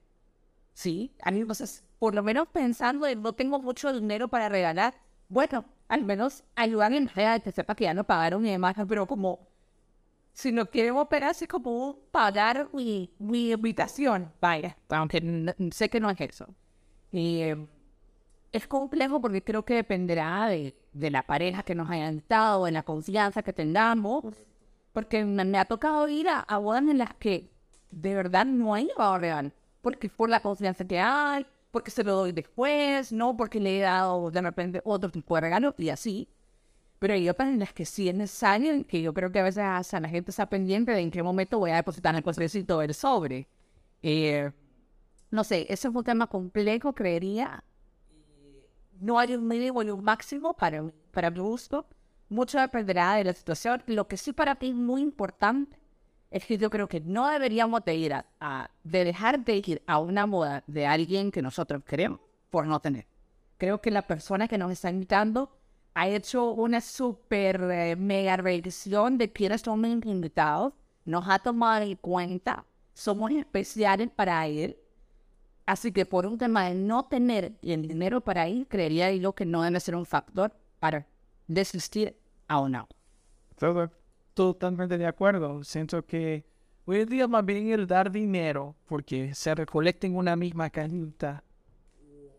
Sí, 0.73 1.15
a 1.21 1.31
mí, 1.31 1.39
entonces, 1.39 1.83
por 1.99 2.13
lo 2.15 2.23
menos 2.23 2.47
pensando 2.49 3.07
en 3.07 3.21
no 3.21 3.33
tengo 3.33 3.59
mucho 3.61 3.93
dinero 3.93 4.27
para 4.27 4.49
regalar, 4.49 4.95
bueno, 5.29 5.65
al 5.87 6.03
menos 6.03 6.43
ayudarle 6.55 7.07
a 7.25 7.39
que 7.39 7.51
sepa 7.51 7.75
que 7.75 7.85
ya 7.85 7.93
no 7.93 8.03
pagaron 8.03 8.45
y 8.45 8.51
demás, 8.51 8.75
pero 8.87 9.07
como 9.07 9.47
si 10.33 10.51
no 10.51 10.69
quieren 10.69 10.97
operarse 10.97 11.47
como 11.47 11.99
pagar 12.11 12.69
mi, 12.73 13.13
mi 13.19 13.51
invitación, 13.51 14.31
vaya, 14.41 14.77
aunque 14.89 15.21
sé 15.71 15.89
que 15.89 15.99
no 15.99 16.09
es 16.09 16.19
eso. 16.19 16.47
Y 17.11 17.41
eh, 17.41 17.67
es 18.51 18.67
complejo 18.67 19.21
porque 19.21 19.43
creo 19.43 19.63
que 19.63 19.75
dependerá 19.75 20.47
de, 20.47 20.75
de 20.93 21.09
la 21.11 21.23
pareja 21.23 21.63
que 21.63 21.75
nos 21.75 21.89
hayan 21.89 22.23
dado, 22.27 22.65
de 22.65 22.71
la 22.71 22.83
confianza 22.83 23.43
que 23.43 23.53
tengamos, 23.53 24.25
porque 24.93 25.23
me, 25.23 25.57
ha 25.57 25.65
tocado 25.65 26.07
ir 26.07 26.27
a, 26.27 26.39
a 26.39 26.57
bodas 26.57 26.83
en 26.83 26.97
las 26.97 27.13
que 27.15 27.49
de 27.91 28.15
verdad 28.15 28.45
no 28.45 28.73
hay 28.73 28.87
llevado 28.87 29.17
real, 29.17 29.53
porque 29.81 30.09
por 30.09 30.29
la 30.29 30.41
confianza 30.41 30.85
que 30.85 30.99
hay, 30.99 31.45
porque 31.71 31.91
se 31.91 32.03
lo 32.03 32.15
doy 32.15 32.31
después, 32.33 33.11
no 33.11 33.35
porque 33.37 33.59
le 33.59 33.79
he 33.79 33.81
dado 33.81 34.29
de 34.29 34.41
repente 34.41 34.81
otro 34.83 35.09
tipo 35.09 35.35
de 35.35 35.41
regalo 35.41 35.73
y 35.77 35.89
así. 35.89 36.27
Pero 36.99 37.15
hay 37.15 37.27
otras 37.29 37.49
en 37.49 37.59
las 37.59 37.73
que 37.73 37.85
sí 37.85 38.09
es 38.09 38.15
necesario, 38.15 38.85
que 38.85 39.01
yo 39.01 39.13
creo 39.13 39.31
que 39.31 39.39
a 39.39 39.43
veces 39.43 39.63
hasta 39.63 39.99
la 39.99 40.09
gente 40.09 40.29
está 40.31 40.47
pendiente 40.47 40.91
de 40.91 40.99
en 40.99 41.09
qué 41.09 41.23
momento 41.23 41.57
voy 41.57 41.71
a 41.71 41.77
depositar 41.77 42.13
el 42.15 42.21
postrecito 42.21 42.79
del 42.79 42.93
sobre. 42.93 43.47
Eh, 44.03 44.51
no 45.31 45.43
sé, 45.43 45.61
ese 45.69 45.87
es 45.87 45.95
un 45.95 46.03
tema 46.03 46.27
complejo, 46.27 46.93
creería. 46.93 47.63
No 49.01 49.17
hay 49.17 49.33
un 49.33 49.47
mínimo 49.47 49.83
ni 49.83 49.89
un 49.89 50.03
máximo 50.03 50.53
para, 50.53 50.83
para 51.11 51.31
mi 51.31 51.39
gusto. 51.39 51.87
Mucho 52.29 52.59
dependerá 52.59 53.15
de 53.15 53.23
la 53.23 53.33
situación. 53.33 53.83
Lo 53.87 54.07
que 54.07 54.15
sí 54.15 54.31
para 54.31 54.53
mí 54.61 54.69
es 54.69 54.75
muy 54.75 55.01
importante 55.01 55.77
es 56.29 56.45
que 56.45 56.57
yo 56.59 56.69
creo 56.69 56.87
que 56.87 57.01
no 57.01 57.27
deberíamos 57.27 57.83
de 57.83 57.95
ir 57.95 58.13
a, 58.13 58.71
de 58.83 59.03
dejar 59.03 59.43
de 59.43 59.55
ir 59.57 59.81
a 59.87 59.97
una 59.97 60.25
boda 60.25 60.63
de 60.67 60.85
alguien 60.85 61.31
que 61.31 61.41
nosotros 61.41 61.83
queremos 61.83 62.19
por 62.51 62.67
no 62.67 62.79
tener. 62.79 63.07
Creo 63.57 63.81
que 63.81 63.89
la 63.89 64.03
persona 64.03 64.47
que 64.47 64.59
nos 64.59 64.71
está 64.71 64.91
invitando 64.91 65.51
ha 65.95 66.07
hecho 66.07 66.51
una 66.51 66.79
super 66.79 67.59
eh, 67.71 67.95
mega 67.95 68.37
revisión 68.37 69.17
de 69.17 69.33
quiénes 69.33 69.61
son 69.61 69.83
invitados, 69.83 70.73
nos 71.05 71.27
ha 71.27 71.39
tomado 71.39 71.83
en 71.83 71.95
cuenta, 71.95 72.65
somos 72.93 73.31
especiales 73.31 74.11
para 74.11 74.45
él. 74.45 74.77
Así 75.65 75.91
que 75.91 76.05
por 76.05 76.25
un 76.25 76.37
tema 76.37 76.65
de 76.65 76.75
no 76.75 77.05
tener 77.05 77.53
el 77.61 77.87
dinero 77.87 78.21
para 78.21 78.47
ir, 78.47 78.67
creería 78.67 79.11
yo 79.13 79.33
que 79.33 79.45
no 79.45 79.61
debe 79.61 79.79
ser 79.79 79.95
un 79.95 80.05
factor 80.05 80.51
para 80.79 81.07
desistir 81.47 82.17
a 82.47 82.59
una. 82.59 82.87
Totalmente 84.33 84.97
de 84.97 85.05
acuerdo. 85.05 85.63
Siento 85.63 86.05
que 86.05 86.45
hoy 86.85 87.01
en 87.01 87.09
día 87.09 87.27
más 87.27 87.45
bien 87.45 87.69
el 87.69 87.85
dar 87.85 88.11
dinero, 88.11 88.75
porque 88.87 89.33
se 89.35 89.53
recolecta 89.53 90.07
en 90.07 90.15
una 90.15 90.35
misma 90.35 90.69
cajita. 90.69 91.43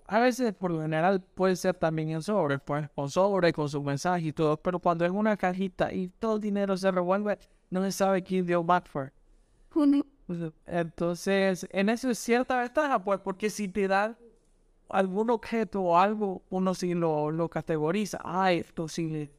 A 0.06 0.18
veces, 0.18 0.52
por 0.52 0.70
lo 0.70 0.82
general, 0.82 1.22
puede 1.22 1.56
ser 1.56 1.74
también 1.74 2.10
en 2.10 2.22
sobre, 2.22 2.58
pues, 2.58 2.90
con 2.90 3.08
sobre, 3.08 3.52
con 3.52 3.68
su 3.68 3.82
mensaje 3.82 4.26
y 4.26 4.32
todo, 4.32 4.56
pero 4.56 4.78
cuando 4.78 5.04
es 5.04 5.10
una 5.10 5.36
cajita 5.36 5.92
y 5.92 6.08
todo 6.08 6.36
el 6.36 6.40
dinero 6.40 6.76
se 6.76 6.90
revuelve, 6.90 7.38
no 7.70 7.82
se 7.82 7.92
sabe 7.92 8.22
quién 8.22 8.44
dio 8.44 8.62
más 8.62 8.82
for. 8.84 9.12
Entonces, 10.66 11.66
en 11.72 11.88
eso 11.88 12.10
es 12.10 12.18
cierta 12.18 12.60
ventaja, 12.60 13.02
pues, 13.02 13.20
porque 13.20 13.50
si 13.50 13.68
te 13.68 13.88
dan 13.88 14.16
algún 14.88 15.30
objeto 15.30 15.82
o 15.82 15.98
algo, 15.98 16.42
uno 16.50 16.74
sí 16.74 16.94
lo, 16.94 17.30
lo 17.30 17.48
categoriza. 17.48 18.18
Ah, 18.24 18.52
esto 18.52 18.88
sí 18.88 19.30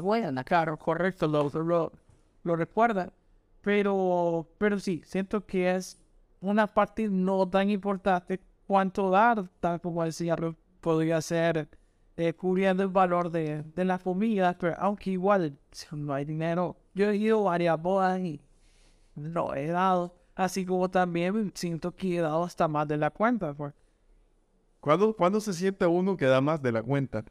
bueno, 0.00 0.44
Claro, 0.44 0.76
correcto, 0.76 1.26
lo, 1.28 1.48
lo, 1.62 1.92
lo 2.42 2.56
recuerda. 2.56 3.12
Pero, 3.62 4.46
pero 4.58 4.78
sí, 4.78 5.02
siento 5.06 5.46
que 5.46 5.74
es 5.74 5.98
una 6.40 6.66
parte 6.66 7.08
no 7.08 7.48
tan 7.48 7.70
importante 7.70 8.40
cuanto 8.66 9.10
dar, 9.10 9.48
tal 9.60 9.80
como 9.80 10.04
Ru- 10.04 10.56
podría 10.80 11.20
ser 11.22 11.68
eh, 12.16 12.32
cubriendo 12.34 12.82
el 12.82 12.90
valor 12.90 13.30
de, 13.30 13.62
de 13.62 13.84
la 13.84 13.98
comida, 13.98 14.56
pero 14.58 14.74
aunque 14.78 15.10
igual, 15.12 15.56
si 15.70 15.86
no 15.96 16.12
hay 16.12 16.24
dinero, 16.24 16.76
yo 16.94 17.10
he 17.10 17.16
ido 17.16 17.40
a 17.48 17.52
varias 17.52 17.80
bodas 17.80 18.20
y 18.20 18.40
no 19.14 19.54
he 19.54 19.68
dado, 19.68 20.14
así 20.34 20.64
como 20.64 20.90
también 20.90 21.52
siento 21.54 21.94
que 21.94 22.16
he 22.16 22.20
dado 22.20 22.44
hasta 22.44 22.68
más 22.68 22.88
de 22.88 22.96
la 22.96 23.10
cuenta. 23.10 23.54
Pues. 23.54 23.72
¿Cuándo, 24.80 25.14
cuándo 25.14 25.40
se 25.40 25.52
siente 25.52 25.86
uno 25.86 26.16
que 26.16 26.26
da 26.26 26.40
más 26.40 26.60
de 26.62 26.72
la 26.72 26.82
cuenta? 26.82 27.24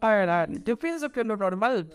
A 0.00 0.10
ver, 0.10 0.30
a 0.30 0.46
ver, 0.46 0.64
yo 0.64 0.78
pienso 0.78 1.10
que 1.10 1.22
lo 1.24 1.36
normal, 1.36 1.90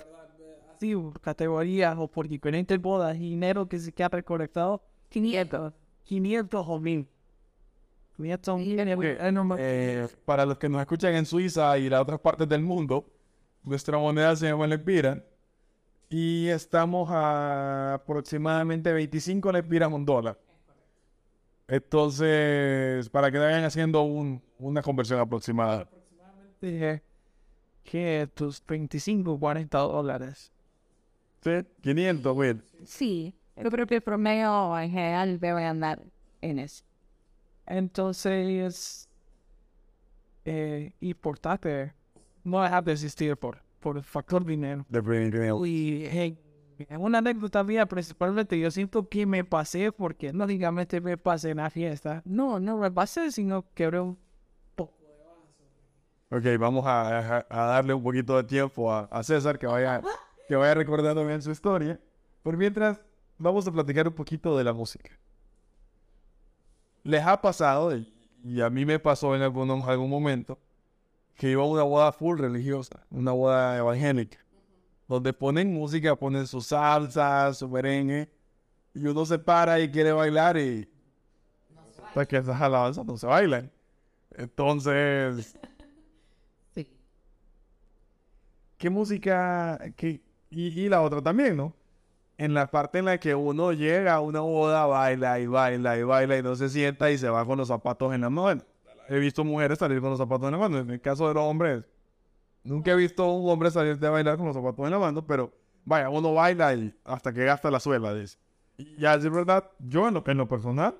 sí, 0.80 0.96
por 0.96 1.20
categorías 1.20 1.96
o 1.98 2.08
por 2.08 2.28
diferentes 2.28 2.80
bodas, 2.80 3.18
dinero 3.18 3.68
que 3.68 3.80
se 3.80 3.92
queda 3.92 4.10
recolectado, 4.10 4.82
500, 5.10 5.74
500 6.04 6.66
o 6.68 6.80
1000. 6.80 7.08
500 8.16 8.48
o 8.48 8.58
1000 8.58 8.80
es 8.80 9.34
normal. 9.34 9.58
Eh, 9.60 10.08
para 10.24 10.46
los 10.46 10.58
que 10.60 10.70
nos 10.70 10.82
escuchan 10.82 11.16
en 11.16 11.26
Suiza 11.26 11.78
y 11.80 11.90
las 11.90 12.02
otras 12.02 12.20
partes 12.20 12.48
del 12.48 12.62
mundo, 12.62 13.06
nuestra 13.64 13.98
moneda 13.98 14.36
se 14.36 14.48
llama 14.48 14.68
Lepira 14.68 15.24
y 16.18 16.48
estamos 16.48 17.10
a 17.12 17.96
aproximadamente 17.96 18.94
25 18.94 19.52
Lepiras 19.52 19.92
un 19.92 20.06
dólar. 20.06 20.40
Entonces, 21.68 23.10
para 23.10 23.30
que 23.30 23.38
vayan 23.38 23.66
haciendo 23.66 24.02
un- 24.04 24.42
una 24.58 24.82
conversión 24.82 25.20
aproximada. 25.20 25.90
Dije 26.62 27.02
que 27.84 28.30
tus 28.34 28.64
25, 28.66 29.38
40 29.38 29.78
dólares. 29.80 30.54
¿Sí? 31.42 31.52
500, 31.82 32.34
güey. 32.34 32.62
Sí, 32.86 33.36
yo 33.62 33.70
creo 33.70 33.86
que 33.86 33.96
el 33.96 34.02
promedio 34.02 34.80
en 34.80 34.92
general 34.92 35.38
debe 35.38 35.66
andar 35.66 36.02
en 36.40 36.60
eso. 36.60 36.86
Entonces, 37.66 39.10
eh, 40.46 40.94
importante 41.02 41.94
no 42.46 42.62
dejar 42.64 42.86
de 42.86 42.94
existir 42.94 43.36
por, 43.36 43.62
por 43.86 43.98
el 43.98 44.04
factor 44.04 44.44
dinero. 44.44 44.84
Definitivamente. 44.90 45.70
Y 45.70 46.06
en, 46.08 46.40
en 46.90 47.02
una 47.02 47.20
anécdota 47.20 47.64
mía, 47.64 47.86
principalmente, 47.86 48.58
yo 48.60 48.72
siento 48.72 49.08
que 49.08 49.28
me 49.28 49.44
pasé 49.44 49.92
porque 49.92 50.34
no 50.34 50.48
digamente 50.48 51.00
me 51.02 51.18
pasé 51.18 51.52
en 51.52 51.58
la 51.58 51.70
fiesta. 51.70 52.24
No, 52.26 52.60
no 52.60 52.78
me 52.78 52.90
pasé, 52.90 53.32
sino 53.32 53.64
quebré 53.76 54.00
un 54.00 54.18
poco. 54.74 54.98
Ok, 56.32 56.46
vamos 56.60 56.84
a, 56.88 57.38
a- 57.38 57.46
a 57.48 57.66
darle 57.68 57.94
un 57.94 58.02
poquito 58.02 58.36
de 58.38 58.44
tiempo 58.46 58.92
a, 58.92 59.02
a 59.02 59.22
César 59.22 59.60
que 59.60 59.68
vaya, 59.68 60.02
que 60.48 60.56
vaya 60.56 60.74
recordando 60.74 61.24
bien 61.24 61.44
su 61.44 61.52
historia. 61.52 62.00
Por 62.42 62.58
mientras, 62.58 63.00
vamos 63.38 63.68
a 63.68 63.72
platicar 63.72 64.08
un 64.08 64.16
poquito 64.16 64.58
de 64.58 64.64
la 64.64 64.74
música. 64.74 65.12
¿Les 67.04 67.24
ha 67.24 67.40
pasado, 67.40 67.96
y- 67.96 68.62
a 68.62 68.70
mí 68.72 68.84
me 68.84 68.98
pasó 68.98 69.36
en 69.36 69.44
algún, 69.44 69.70
algún 69.70 70.10
momento, 70.10 70.58
que 71.36 71.50
iba 71.52 71.64
a 71.64 71.66
una 71.66 71.84
boda 71.84 72.12
full 72.12 72.40
religiosa, 72.40 73.06
una 73.12 73.32
boda 73.32 73.78
evangélica, 73.78 74.38
donde 75.08 75.34
ponen 75.34 75.74
música, 75.74 76.16
ponen 76.16 76.48
su 76.48 76.62
salsa, 76.62 77.54
su 77.54 77.68
merengue, 77.70 78.30
y 78.94 79.06
uno 79.06 79.26
se 79.26 79.38
para 79.38 79.80
y 79.80 79.92
quiere 79.92 80.12
bailar 80.12 80.58
y... 80.58 80.90
Hasta 82.08 82.26
que 82.26 82.38
esas 82.38 82.62
alabanzas 82.62 83.06
no 83.06 83.18
se 83.18 83.28
bailan. 83.28 83.72
Entonces... 84.32 85.58
Sí. 86.74 86.88
¿Qué 88.78 88.90
música? 88.90 89.80
qué- 89.96 90.22
y, 90.50 90.82
y 90.82 90.90
la 90.90 91.02
otra 91.02 91.22
también, 91.22 91.56
¿no? 91.58 91.74
En 92.38 92.54
la 92.54 92.68
parte 92.68 93.00
en 93.00 93.06
la 93.06 93.18
que 93.18 93.34
uno 93.34 93.72
llega 93.72 94.14
a 94.16 94.20
una 94.20 94.42
boda, 94.42 94.86
baila 94.86 95.40
y 95.40 95.48
baila 95.48 95.98
y 95.98 96.04
baila 96.04 96.38
y 96.38 96.44
no 96.44 96.56
se 96.56 96.70
sienta 96.70 97.10
y 97.12 97.18
se 97.18 97.30
va 97.30 97.46
con 97.46 97.58
los 97.58 97.70
zapatos 97.70 98.14
en 98.14 98.22
la 98.22 98.30
mano. 98.30 98.62
He 99.10 99.20
visto 99.20 99.44
mujeres 99.44 99.80
salir 99.80 100.02
con 100.02 100.10
los 100.10 100.20
zapatos 100.20 100.46
en 100.46 100.52
la 100.54 100.58
mano. 100.58 100.80
En 100.80 100.90
el 100.90 101.02
caso 101.02 101.28
de 101.28 101.34
los 101.36 101.44
hombres, 101.44 101.84
nunca 102.64 102.92
he 102.92 102.96
visto 102.96 103.28
un 103.32 103.50
hombre 103.50 103.72
salir 103.72 103.98
de 104.00 104.10
bailar 104.10 104.38
con 104.38 104.48
los 104.48 104.56
zapatos 104.56 104.86
en 104.86 104.92
la 104.92 105.00
mano, 105.00 105.26
pero 105.26 105.54
vaya, 105.86 106.10
uno 106.10 106.34
baila 106.34 106.74
y 106.74 106.94
hasta 107.04 107.32
que 107.34 107.46
gasta 107.46 107.70
la 107.72 107.80
suela, 107.80 108.14
dice. 108.14 108.38
Y 108.78 108.98
ya, 108.98 109.14
es 109.16 109.30
verdad, 109.30 109.70
yo 109.80 110.08
en 110.08 110.14
lo, 110.16 110.48
personal, 110.48 110.96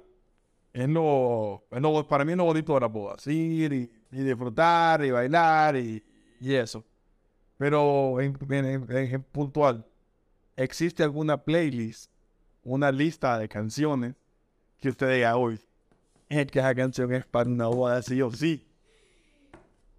en 0.74 0.94
lo, 0.94 1.64
en 1.72 1.82
lo- 1.84 2.08
para 2.08 2.24
mí 2.24 2.32
es 2.32 2.38
lo 2.38 2.46
bonito 2.46 2.74
de 2.76 2.80
la 2.82 2.88
boda, 2.88 3.16
ir 3.26 3.74
y, 3.74 3.92
disfrutar 4.12 5.04
y 5.04 5.12
bailar 5.12 5.76
y, 5.76 6.04
y 6.40 6.54
eso. 6.54 6.86
Pero 7.58 8.20
en, 8.22 8.38
en- 8.52 9.24
puntual, 9.24 9.86
¿existe 10.56 11.04
alguna 11.04 11.38
playlist, 11.44 12.12
una 12.64 12.92
lista 12.92 13.38
de 13.40 13.50
canciones 13.50 14.16
que 14.80 14.90
usted 14.90 15.14
diga, 15.14 15.36
uy, 15.38 15.60
es 16.30 16.48
que 16.48 16.60
esa 16.60 16.74
canción 16.76 17.14
es 17.14 17.26
para 17.26 17.50
una 17.50 17.68
boda 17.68 18.02
sí 18.02 18.22
o 18.22 18.32
sí? 18.32 18.66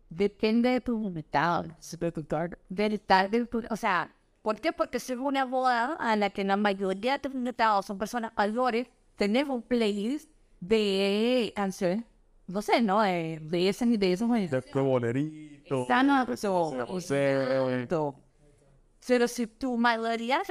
Depende 0.08 0.68
de 0.70 0.80
tu 0.80 1.02
invitado. 1.06 1.64
De 1.98 2.12
tu 2.12 2.22
target. 2.22 2.58
del 2.68 3.00
target, 3.00 3.46
tu- 3.48 3.62
o 3.70 3.76
sea, 3.76 4.14
¿por 4.42 4.60
qué? 4.60 4.72
Porque 4.72 5.00
si 5.00 5.12
es 5.12 5.18
una 5.18 5.44
boda 5.44 5.94
a 5.98 6.16
la 6.16 6.30
que 6.30 6.44
la 6.44 6.56
mayoría 6.56 7.14
de 7.14 7.18
tus 7.18 7.34
invitados 7.34 7.86
son 7.86 7.98
personas 7.98 8.32
mayores, 8.36 8.86
tenemos 9.16 9.56
un 9.56 9.62
playlist 9.62 10.30
de 10.60 11.52
canciones, 11.56 12.04
no 12.46 12.62
sé, 12.62 12.80
¿no? 12.82 13.00
De, 13.02 13.40
de 13.42 13.68
ese 13.68 13.84
de 13.86 14.12
esos 14.12 14.30
De 14.30 14.62
qué 14.62 14.78
bolerito. 14.78 15.86
Exacto. 16.26 16.94
Exacto. 17.68 18.14
Pero 19.06 19.28
si 19.28 19.46
tu 19.46 19.76
mayoría 19.76 20.38
de 20.38 20.44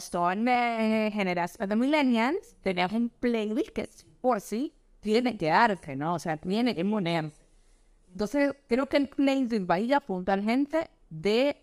son 0.00 0.44
de 0.44 1.10
generación 1.12 1.68
de 1.68 1.76
millennials, 1.76 2.54
tenemos 2.62 2.92
un 2.92 3.08
playlist 3.08 3.70
que 3.70 3.88
por 4.20 4.40
sí 4.40 4.72
tiene 5.02 5.36
que 5.36 5.48
darte, 5.48 5.96
¿no? 5.96 6.14
O 6.14 6.18
sea, 6.18 6.36
tiene 6.38 6.74
que 6.74 6.84
poner. 6.84 7.32
Entonces, 8.12 8.54
creo 8.68 8.86
que 8.86 8.96
el 8.96 9.08
playlist 9.08 9.68
va 9.68 9.74
a 9.74 9.80
ir 9.80 9.94
a 9.94 9.98
apuntar 9.98 10.40
gente 10.42 10.88
de 11.10 11.56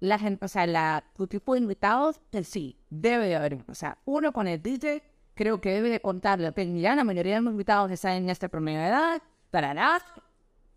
la 0.00 0.18
gente, 0.18 0.46
o 0.46 0.48
sea, 0.48 0.66
la, 0.66 1.04
tu 1.14 1.26
tipo 1.26 1.52
de 1.54 1.60
invitados, 1.60 2.20
que 2.32 2.42
sí, 2.42 2.78
debe 2.88 3.26
de 3.26 3.36
haber. 3.36 3.58
O 3.68 3.74
sea, 3.74 3.98
uno 4.06 4.32
con 4.32 4.48
el 4.48 4.62
DJ, 4.62 5.02
creo 5.34 5.60
que 5.60 5.70
debe 5.70 5.90
de 5.90 6.00
contarle 6.00 6.52
que 6.54 6.80
ya 6.80 6.96
la 6.96 7.04
mayoría 7.04 7.34
de 7.34 7.42
los 7.42 7.52
invitados 7.52 7.90
están 7.90 8.28
en 8.28 8.36
promedio 8.50 8.80
de 8.80 8.86
edad, 8.86 9.22
tarará, 9.50 10.00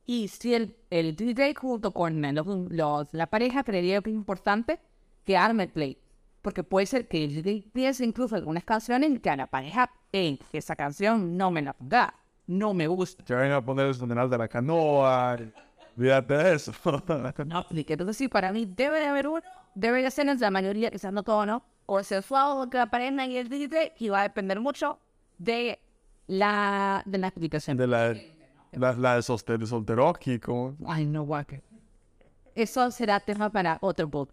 y 0.06 0.28
si 0.28 0.54
el, 0.54 0.76
el 0.90 1.16
DJ 1.16 1.56
junto 1.56 1.94
con 1.94 2.22
los, 2.36 2.46
los, 2.70 3.14
la 3.14 3.28
pareja 3.28 3.64
creería 3.64 4.02
que 4.02 4.10
es 4.10 4.16
importante 4.16 4.80
que 5.24 5.38
arme 5.38 5.64
el 5.64 5.70
play. 5.70 5.98
Porque 6.44 6.64
puede 6.64 6.86
ser 6.86 7.08
que 7.08 7.28
DJ 7.28 7.70
piense 7.74 8.06
incluso 8.06 8.36
algunas 8.36 8.64
canciones 8.64 9.20
que 9.22 9.30
a 9.30 9.36
la 9.36 9.48
pareja, 9.48 9.90
hey, 10.12 10.40
esa 10.52 10.76
canción 10.76 11.36
no 11.38 11.50
me 11.50 11.62
la 11.62 11.74
ponga, 11.74 12.14
no 12.46 12.74
me 12.74 12.86
gusta. 12.86 13.24
Que 13.24 13.34
venga 13.34 13.56
a 13.56 13.66
poner 13.66 13.88
el 13.88 13.96
sonidal 13.96 14.30
de 14.30 14.38
la 14.38 14.48
canoa, 14.48 15.38
olvídate 15.98 16.34
de 16.36 16.54
eso. 16.56 16.72
no 17.46 17.58
aplique. 17.58 17.94
Entonces 17.94 18.18
sí, 18.18 18.28
para 18.28 18.52
mí 18.52 18.66
debe 18.66 19.00
de 19.00 19.08
haber 19.08 19.28
uno, 19.30 19.42
debe 19.74 20.04
de 20.04 20.12
ser 20.12 20.28
en 20.28 20.38
la 20.38 20.52
mayoría, 20.52 20.92
quizás 20.92 21.14
no 21.14 21.24
todo, 21.24 21.46
¿no? 21.46 21.64
O 21.86 22.04
sea, 22.04 22.22
suave 22.22 22.70
que 22.70 22.78
la 22.78 22.92
pareja 22.92 23.26
y 23.26 23.38
el 23.38 23.50
DJ, 23.50 23.94
y 23.98 24.10
va 24.10 24.20
a 24.20 24.24
depender 24.24 24.60
mucho 24.60 25.00
de 25.38 25.80
la, 26.28 27.04
de 27.06 27.18
la 27.18 27.28
explicación. 27.28 27.78
De 27.78 27.88
la 27.88 28.14
la, 28.74 28.94
la 28.94 29.16
de 29.16 29.22
solter, 29.22 29.66
solteroski, 29.66 30.40
como... 30.40 30.76
Ay, 30.86 31.06
no, 31.06 31.24
guaque. 31.24 31.62
Eso 32.56 32.92
será 32.92 33.20
tema 33.20 33.50
para 33.50 33.78
otro 33.82 34.08
book. 34.08 34.32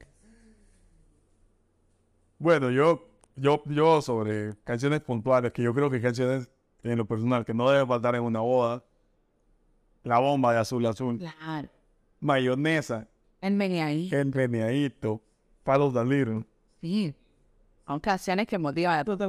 Bueno, 2.40 2.70
yo, 2.70 3.06
yo, 3.37 3.62
yo 3.66 4.02
sobre 4.02 4.56
canciones 4.64 5.00
puntuales, 5.00 5.52
que 5.52 5.62
yo 5.62 5.73
creo 5.73 5.90
que 5.90 6.00
canciones 6.00 6.50
en 6.82 6.99
lo 6.99 7.04
personal 7.04 7.44
que 7.44 7.54
no 7.54 7.70
deben 7.70 7.87
faltar 7.87 8.16
en 8.16 8.23
una 8.23 8.40
boda. 8.40 8.82
La 10.02 10.18
bomba 10.18 10.52
de 10.52 10.59
azul 10.59 10.85
azul. 10.87 11.18
Claro. 11.18 11.68
Mayonesa. 12.18 13.06
El 13.40 13.54
meneadito. 13.54 14.16
El 14.16 14.35
meneadito. 14.35 15.20
Follow 15.62 15.92
the 15.92 16.04
little. 16.04 16.44
Sí. 16.80 17.14
Son 17.87 18.00
canciones 18.00 18.47
que 18.49 18.59
motivan. 18.59 19.04
Tú 19.04 19.16
te 19.16 19.26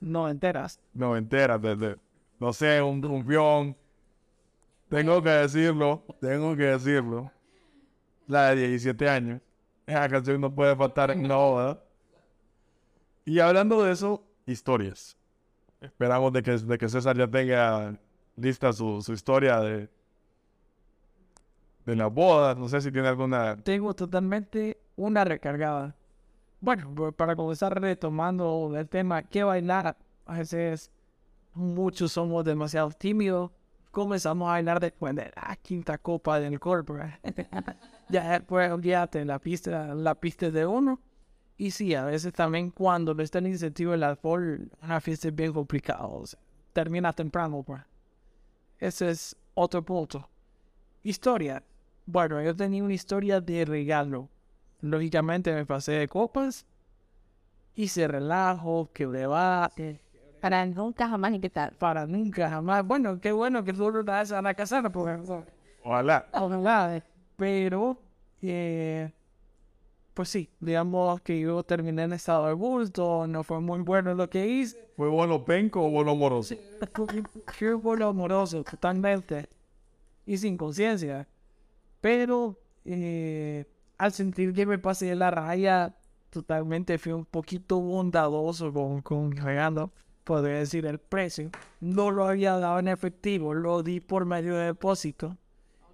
No 0.00 0.28
enteras. 0.30 0.80
No 0.94 1.16
enteras 1.16 1.60
desde 1.60 1.96
no 2.38 2.52
sé, 2.52 2.82
un 2.82 3.02
rumpión. 3.02 3.76
Tengo 4.88 5.22
que 5.22 5.30
decirlo, 5.30 6.04
tengo 6.20 6.56
que 6.56 6.64
decirlo. 6.64 7.30
La 8.26 8.50
de 8.50 8.68
17 8.68 9.08
años. 9.08 9.40
Esa 9.86 10.08
canción 10.08 10.40
no 10.40 10.52
puede 10.52 10.74
faltar 10.74 11.10
en 11.12 11.24
una 11.24 11.36
boda. 11.36 11.80
Y 13.24 13.38
hablando 13.38 13.82
de 13.84 13.92
eso, 13.92 14.24
historias. 14.46 15.16
Esperamos 15.80 16.32
de 16.32 16.42
que, 16.42 16.52
de 16.58 16.78
que 16.78 16.88
César 16.88 17.16
ya 17.16 17.28
tenga 17.28 17.96
lista 18.36 18.72
su, 18.72 19.00
su 19.02 19.12
historia 19.12 19.60
de, 19.60 19.88
de 21.84 21.96
la 21.96 22.08
boda. 22.08 22.54
No 22.54 22.68
sé 22.68 22.80
si 22.80 22.90
tiene 22.90 23.08
alguna. 23.08 23.56
Tengo 23.62 23.94
totalmente 23.94 24.78
una 24.96 25.24
recargada. 25.24 25.94
Bueno, 26.60 26.92
pues, 26.94 27.14
para 27.14 27.36
comenzar 27.36 27.80
retomando 27.80 28.72
el 28.76 28.88
tema, 28.88 29.22
¿qué 29.22 29.44
bailar? 29.44 29.96
A 30.24 30.38
veces 30.38 30.90
muchos 31.54 32.12
somos 32.12 32.44
demasiado 32.44 32.90
tímidos. 32.90 33.52
Comenzamos 33.92 34.48
a 34.48 34.52
bailar 34.52 34.80
después 34.80 35.14
de 35.14 35.32
la 35.34 35.56
quinta 35.62 35.96
copa 35.98 36.40
del 36.40 36.58
cuerpo. 36.58 36.96
ya 38.08 38.32
después 38.32 38.70
olvídate 38.70 39.24
la 39.24 39.38
pista, 39.38 39.94
la 39.94 40.14
pista 40.14 40.50
de 40.50 40.66
uno. 40.66 41.00
Y 41.56 41.70
sí, 41.70 41.94
a 41.94 42.04
veces 42.04 42.32
también 42.32 42.70
cuando 42.70 43.14
no 43.14 43.22
está 43.22 43.38
el 43.38 43.46
incentivo 43.46 43.92
del 43.92 44.02
alcohol, 44.02 44.70
una 44.82 45.00
fiesta 45.00 45.28
es 45.28 45.34
bien 45.34 45.52
complicada. 45.52 46.06
termina 46.72 47.12
temprano, 47.12 47.62
pues. 47.62 47.82
Ese 48.78 49.10
es 49.10 49.36
otro 49.54 49.82
punto. 49.82 50.28
Historia. 51.02 51.62
Bueno, 52.04 52.42
yo 52.42 52.54
tenía 52.54 52.84
una 52.84 52.92
historia 52.92 53.40
de 53.40 53.64
regalo. 53.64 54.28
Lógicamente 54.80 55.54
me 55.54 55.64
pasé 55.64 55.92
de 55.92 56.08
copas. 56.08 56.66
Hice 57.74 58.06
relajo, 58.06 58.90
que 58.92 59.06
debate 59.06 60.00
para 60.40 60.64
nunca 60.64 61.08
jamás 61.08 61.32
ni 61.32 61.40
qué 61.40 61.50
tal. 61.50 61.72
Para 61.72 62.06
nunca 62.06 62.48
jamás. 62.48 62.86
Bueno, 62.86 63.20
qué 63.20 63.32
bueno 63.32 63.64
que 63.64 63.72
tú 63.72 63.90
no 63.90 64.04
te 64.04 64.10
vas 64.10 64.30
a 64.30 64.54
casar, 64.54 64.90
pues. 64.92 65.28
Ojalá. 65.82 66.26
Ojalá. 66.32 67.02
Pero, 67.36 67.98
eh, 68.42 69.12
pues 70.14 70.28
sí, 70.28 70.50
digamos 70.60 71.20
que 71.20 71.38
yo 71.38 71.62
terminé 71.62 72.04
en 72.04 72.12
estado 72.12 72.46
de 72.46 72.54
bulto, 72.54 73.26
no 73.26 73.44
fue 73.44 73.60
muy 73.60 73.80
bueno 73.80 74.14
lo 74.14 74.28
que 74.28 74.46
hice. 74.46 74.90
¿Fue 74.96 75.08
bueno 75.08 75.44
penco 75.44 75.84
o 75.84 75.90
bueno 75.90 76.12
amoroso? 76.12 76.54
Fue 77.46 77.74
bueno 77.74 78.08
amoroso, 78.08 78.64
totalmente. 78.64 79.48
Y 80.24 80.38
sin 80.38 80.56
conciencia. 80.56 81.28
Pero, 82.00 82.58
eh, 82.84 83.66
al 83.98 84.12
sentir 84.12 84.52
que 84.54 84.66
me 84.66 84.78
pasé 84.78 85.14
la 85.14 85.30
raya, 85.30 85.94
totalmente 86.30 86.98
fui 86.98 87.12
un 87.12 87.26
poquito 87.26 87.80
bondadoso 87.80 88.72
con, 88.72 89.02
con 89.02 89.36
regalo 89.36 89.92
podría 90.26 90.58
decir 90.58 90.84
el 90.86 90.98
precio, 90.98 91.50
no 91.80 92.10
lo 92.10 92.26
había 92.26 92.58
dado 92.58 92.80
en 92.80 92.88
efectivo, 92.88 93.54
lo 93.54 93.84
di 93.84 94.00
por 94.00 94.26
medio 94.26 94.56
de 94.56 94.66
depósito. 94.66 95.38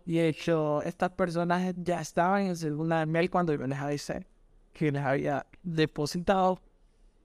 Y 0.04 0.18
hecho, 0.18 0.82
estas 0.82 1.10
personas 1.10 1.74
ya 1.76 2.00
estaban 2.00 2.42
en 2.42 2.56
segunda 2.56 3.06
mail 3.06 3.30
cuando 3.30 3.54
yo 3.54 3.66
les 3.66 3.78
avisé 3.78 4.26
que 4.72 4.90
les 4.90 5.02
había 5.02 5.46
depositado. 5.62 6.60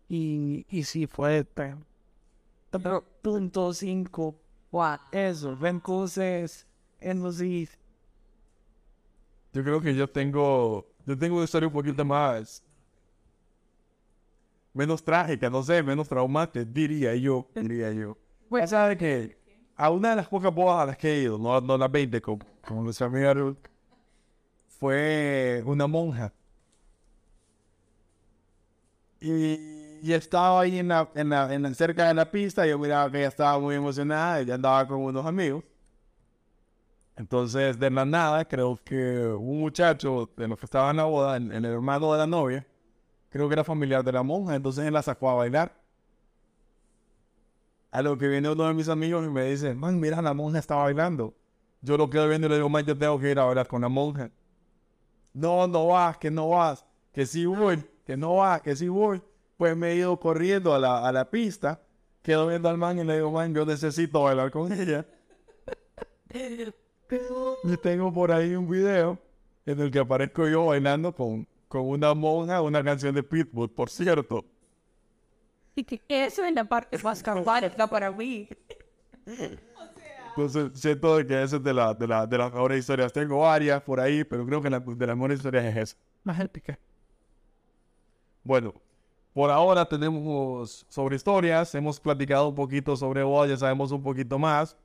Y, 0.10 0.66
y 0.70 0.84
sí 0.84 1.08
fue 1.08 1.46
punto 3.22 3.74
cinco. 3.74 4.40
Eso, 5.12 5.58
entonces, 5.66 6.68
entonces. 7.00 7.78
Yo 9.54 9.63
creo 9.63 9.82
que 9.82 9.96
yo 9.96 10.08
tengo, 10.08 10.88
yo 11.06 11.18
tengo 11.18 11.38
una 11.38 11.46
historia 11.46 11.68
un 11.68 11.74
poquito 11.74 12.06
más 12.06 12.63
menos 14.74 15.04
trágica, 15.04 15.50
no 15.50 15.63
sé, 15.63 15.82
menos 15.82 16.08
traumática, 16.08 16.63
diría 16.63 17.16
yo, 17.16 17.50
diría 17.56 17.92
yo. 17.92 18.16
Pues 18.50 18.70
sabe 18.70 18.96
que 18.96 19.38
a 19.78 19.90
una 19.92 20.10
de 20.12 20.16
las 20.18 20.28
pocas 20.28 20.54
bodas 20.54 20.82
a 20.84 20.86
las 20.88 20.98
que 20.98 21.13
he 21.13 21.22
ido, 21.22 21.38
no, 21.38 21.62
no 21.62 21.78
las 21.78 21.92
20 21.92 22.22
como, 22.22 22.40
como 22.66 22.84
nuestra 22.84 23.08
amiga 23.08 23.34
Ruth, 23.34 23.58
fue 24.68 25.63
una 25.66 25.88
monja. 25.88 26.34
Y, 29.20 30.00
y 30.02 30.13
estaba 30.13 30.62
ahí 30.62 30.80
en 30.80 30.90
la, 30.90 31.10
en 31.16 31.30
la, 31.30 31.54
en 31.54 31.76
cerca 31.76 32.08
de 32.08 32.13
la 32.13 32.30
pista, 32.30 32.66
yo 32.66 32.78
miraba 32.80 33.12
que 33.12 33.20
ella 33.20 33.28
estaba 33.28 33.60
muy 33.60 33.76
emocionada, 33.76 34.40
ella 34.40 34.56
andaba 34.56 34.88
con 34.88 35.00
unos 35.02 35.26
amigos. 35.26 35.63
Entonces, 37.16 37.80
de 37.80 37.90
la 37.90 38.06
nada, 38.06 38.46
creo 38.46 38.80
que 38.84 38.96
un 38.96 39.60
muchacho 39.60 40.30
de 40.38 40.48
los 40.48 40.60
que 40.60 40.66
estaba 40.66 40.92
en 40.92 40.98
la 40.98 41.06
boda, 41.06 41.38
el 41.38 41.66
hermano 41.66 42.12
de 42.13 42.20
la 42.20 42.28
novia, 42.28 42.66
creo 43.30 43.48
que 43.48 43.54
era 43.54 43.63
familiar 43.63 44.04
de 44.04 44.12
la 44.12 44.24
monja, 44.24 44.56
entonces 44.56 44.86
él 44.86 44.94
la 44.94 45.02
sacó 45.02 45.30
a 45.30 45.36
bailar. 45.36 45.87
A 47.91 48.02
lo 48.02 48.17
que 48.17 48.28
viene 48.28 48.50
uno 48.50 48.67
de 48.67 48.73
mis 48.73 48.89
amigos 48.89 49.26
y 49.26 49.30
me 49.30 49.45
dice, 49.45 49.73
man, 49.73 50.00
mira, 50.00 50.21
la 50.21 50.34
monja 50.34 50.60
está 50.60 50.76
bailando. 50.76 51.34
Yo 51.82 51.97
lo 51.97 52.10
quedo 52.10 52.28
viendo 52.28 52.47
y 52.47 52.50
le 52.50 52.56
digo, 52.58 52.69
man, 52.69 52.86
yo 52.86 52.97
tengo 52.97 53.19
que 53.19 53.32
ir 53.32 53.39
a 53.39 53.45
bailar 53.45 53.67
con 53.67 53.82
la 53.82 53.89
monja. 53.89 54.30
No, 55.34 55.67
no 55.67 55.88
vas, 55.88 56.17
que 56.17 56.32
no 56.32 56.50
vas, 56.50 56.86
que 57.13 57.26
sí 57.26 57.45
voy, 57.45 57.84
que 58.06 58.17
no 58.17 58.36
vas, 58.36 58.62
que 58.62 58.76
sí 58.76 58.88
voy. 58.88 59.21
Pues 59.58 59.76
me 59.78 59.91
he 59.91 59.95
ido 59.95 60.19
corriendo 60.19 60.73
a 60.73 60.80
la, 60.80 61.08
a 61.08 61.12
la 61.12 61.30
pista, 61.30 61.82
quedo 62.21 62.47
viendo 62.47 62.69
al 62.69 62.78
man 62.78 63.00
y 63.00 63.04
le 63.04 63.15
digo, 63.15 63.32
man, 63.32 63.54
yo 63.54 63.65
necesito 63.65 64.23
bailar 64.23 64.52
con 64.52 64.71
ella. 64.73 65.06
y 67.63 67.78
tengo 67.78 68.13
por 68.13 68.32
ahí 68.32 68.56
un 68.56 68.69
video 68.69 69.17
en 69.65 69.80
el 69.80 69.91
que 69.91 70.00
aparezco 70.00 70.47
yo 70.47 70.65
bailando 70.65 71.13
con, 71.13 71.47
con 71.67 71.88
una 71.88 72.13
monja 72.13 72.62
una 72.62 72.84
canción 72.84 73.13
de 73.13 73.23
Pitbull, 73.23 73.69
por 73.69 73.89
cierto. 73.89 74.45
Y 75.78 75.84
que 76.08 76.26
eso 76.26 76.44
es 76.44 76.54
la 76.54 76.66
parte 76.66 76.98
más 77.04 77.24
está 77.63 77.88
para 77.88 78.12
mí. 78.12 78.50
Entonces 80.30 80.72
siento 80.74 81.18
que 81.26 81.44
esa 81.44 81.58
es 81.58 81.63
de, 81.63 81.74
la, 81.74 81.94
de, 81.94 82.08
la, 82.08 82.26
de 82.26 82.38
las 82.38 82.52
mejores 82.52 82.80
historias. 82.80 83.13
Tengo 83.13 83.40
varias 83.40 83.82
por 83.84 84.00
ahí, 84.00 84.24
pero 84.24 84.46
creo 84.46 84.62
que 84.62 84.70
la, 84.70 84.80
de 84.80 85.08
las 85.08 85.16
mejores 85.16 85.38
historias 85.38 85.66
es 85.66 85.78
esa. 85.78 85.98
Más 86.24 86.40
épica. 86.40 86.78
Bueno, 88.44 88.74
por 89.34 89.52
ahora 89.52 89.86
tenemos 89.86 90.86
sobre 90.90 91.16
historias, 91.16 91.76
hemos 91.76 92.00
platicado 92.00 92.50
un 92.50 92.56
poquito 92.56 92.96
sobre 92.96 93.22
vos, 93.22 93.48
ya 93.48 93.58
sabemos 93.58 93.92
un 93.92 94.02
poquito 94.02 94.40
más, 94.40 94.76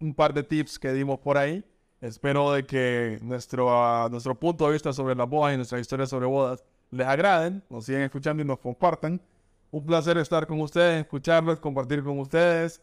un 0.00 0.14
par 0.14 0.32
de 0.32 0.42
tips 0.42 0.78
que 0.78 0.92
dimos 0.92 1.18
por 1.18 1.36
ahí. 1.36 1.62
Espero 2.00 2.52
de 2.52 2.64
que 2.64 3.18
nuestro, 3.22 3.70
ah, 3.70 4.08
nuestro 4.10 4.34
punto 4.34 4.66
de 4.66 4.72
vista 4.72 4.92
sobre 4.92 5.14
las 5.14 5.28
bodas 5.28 5.52
y 5.52 5.56
nuestra 5.56 5.78
historia 5.80 6.06
sobre 6.06 6.26
bodas 6.26 6.64
les 6.90 7.06
agraden, 7.06 7.62
nos 7.68 7.84
sigan 7.84 8.02
escuchando 8.02 8.42
y 8.42 8.46
nos 8.46 8.60
compartan. 8.60 9.20
Un 9.70 9.84
placer 9.84 10.16
estar 10.18 10.46
con 10.46 10.60
ustedes, 10.60 11.02
escucharlos, 11.02 11.60
compartir 11.60 12.02
con 12.02 12.18
ustedes. 12.18 12.82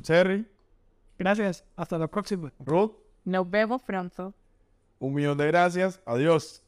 Cherry. 0.00 0.46
Gracias. 1.18 1.64
Hasta 1.76 1.98
la 1.98 2.08
próxima. 2.08 2.52
Ruth. 2.58 2.92
Nos 3.24 3.48
vemos 3.48 3.82
pronto. 3.82 4.34
Un 4.98 5.14
millón 5.14 5.36
de 5.36 5.46
gracias. 5.46 6.00
Adiós. 6.06 6.62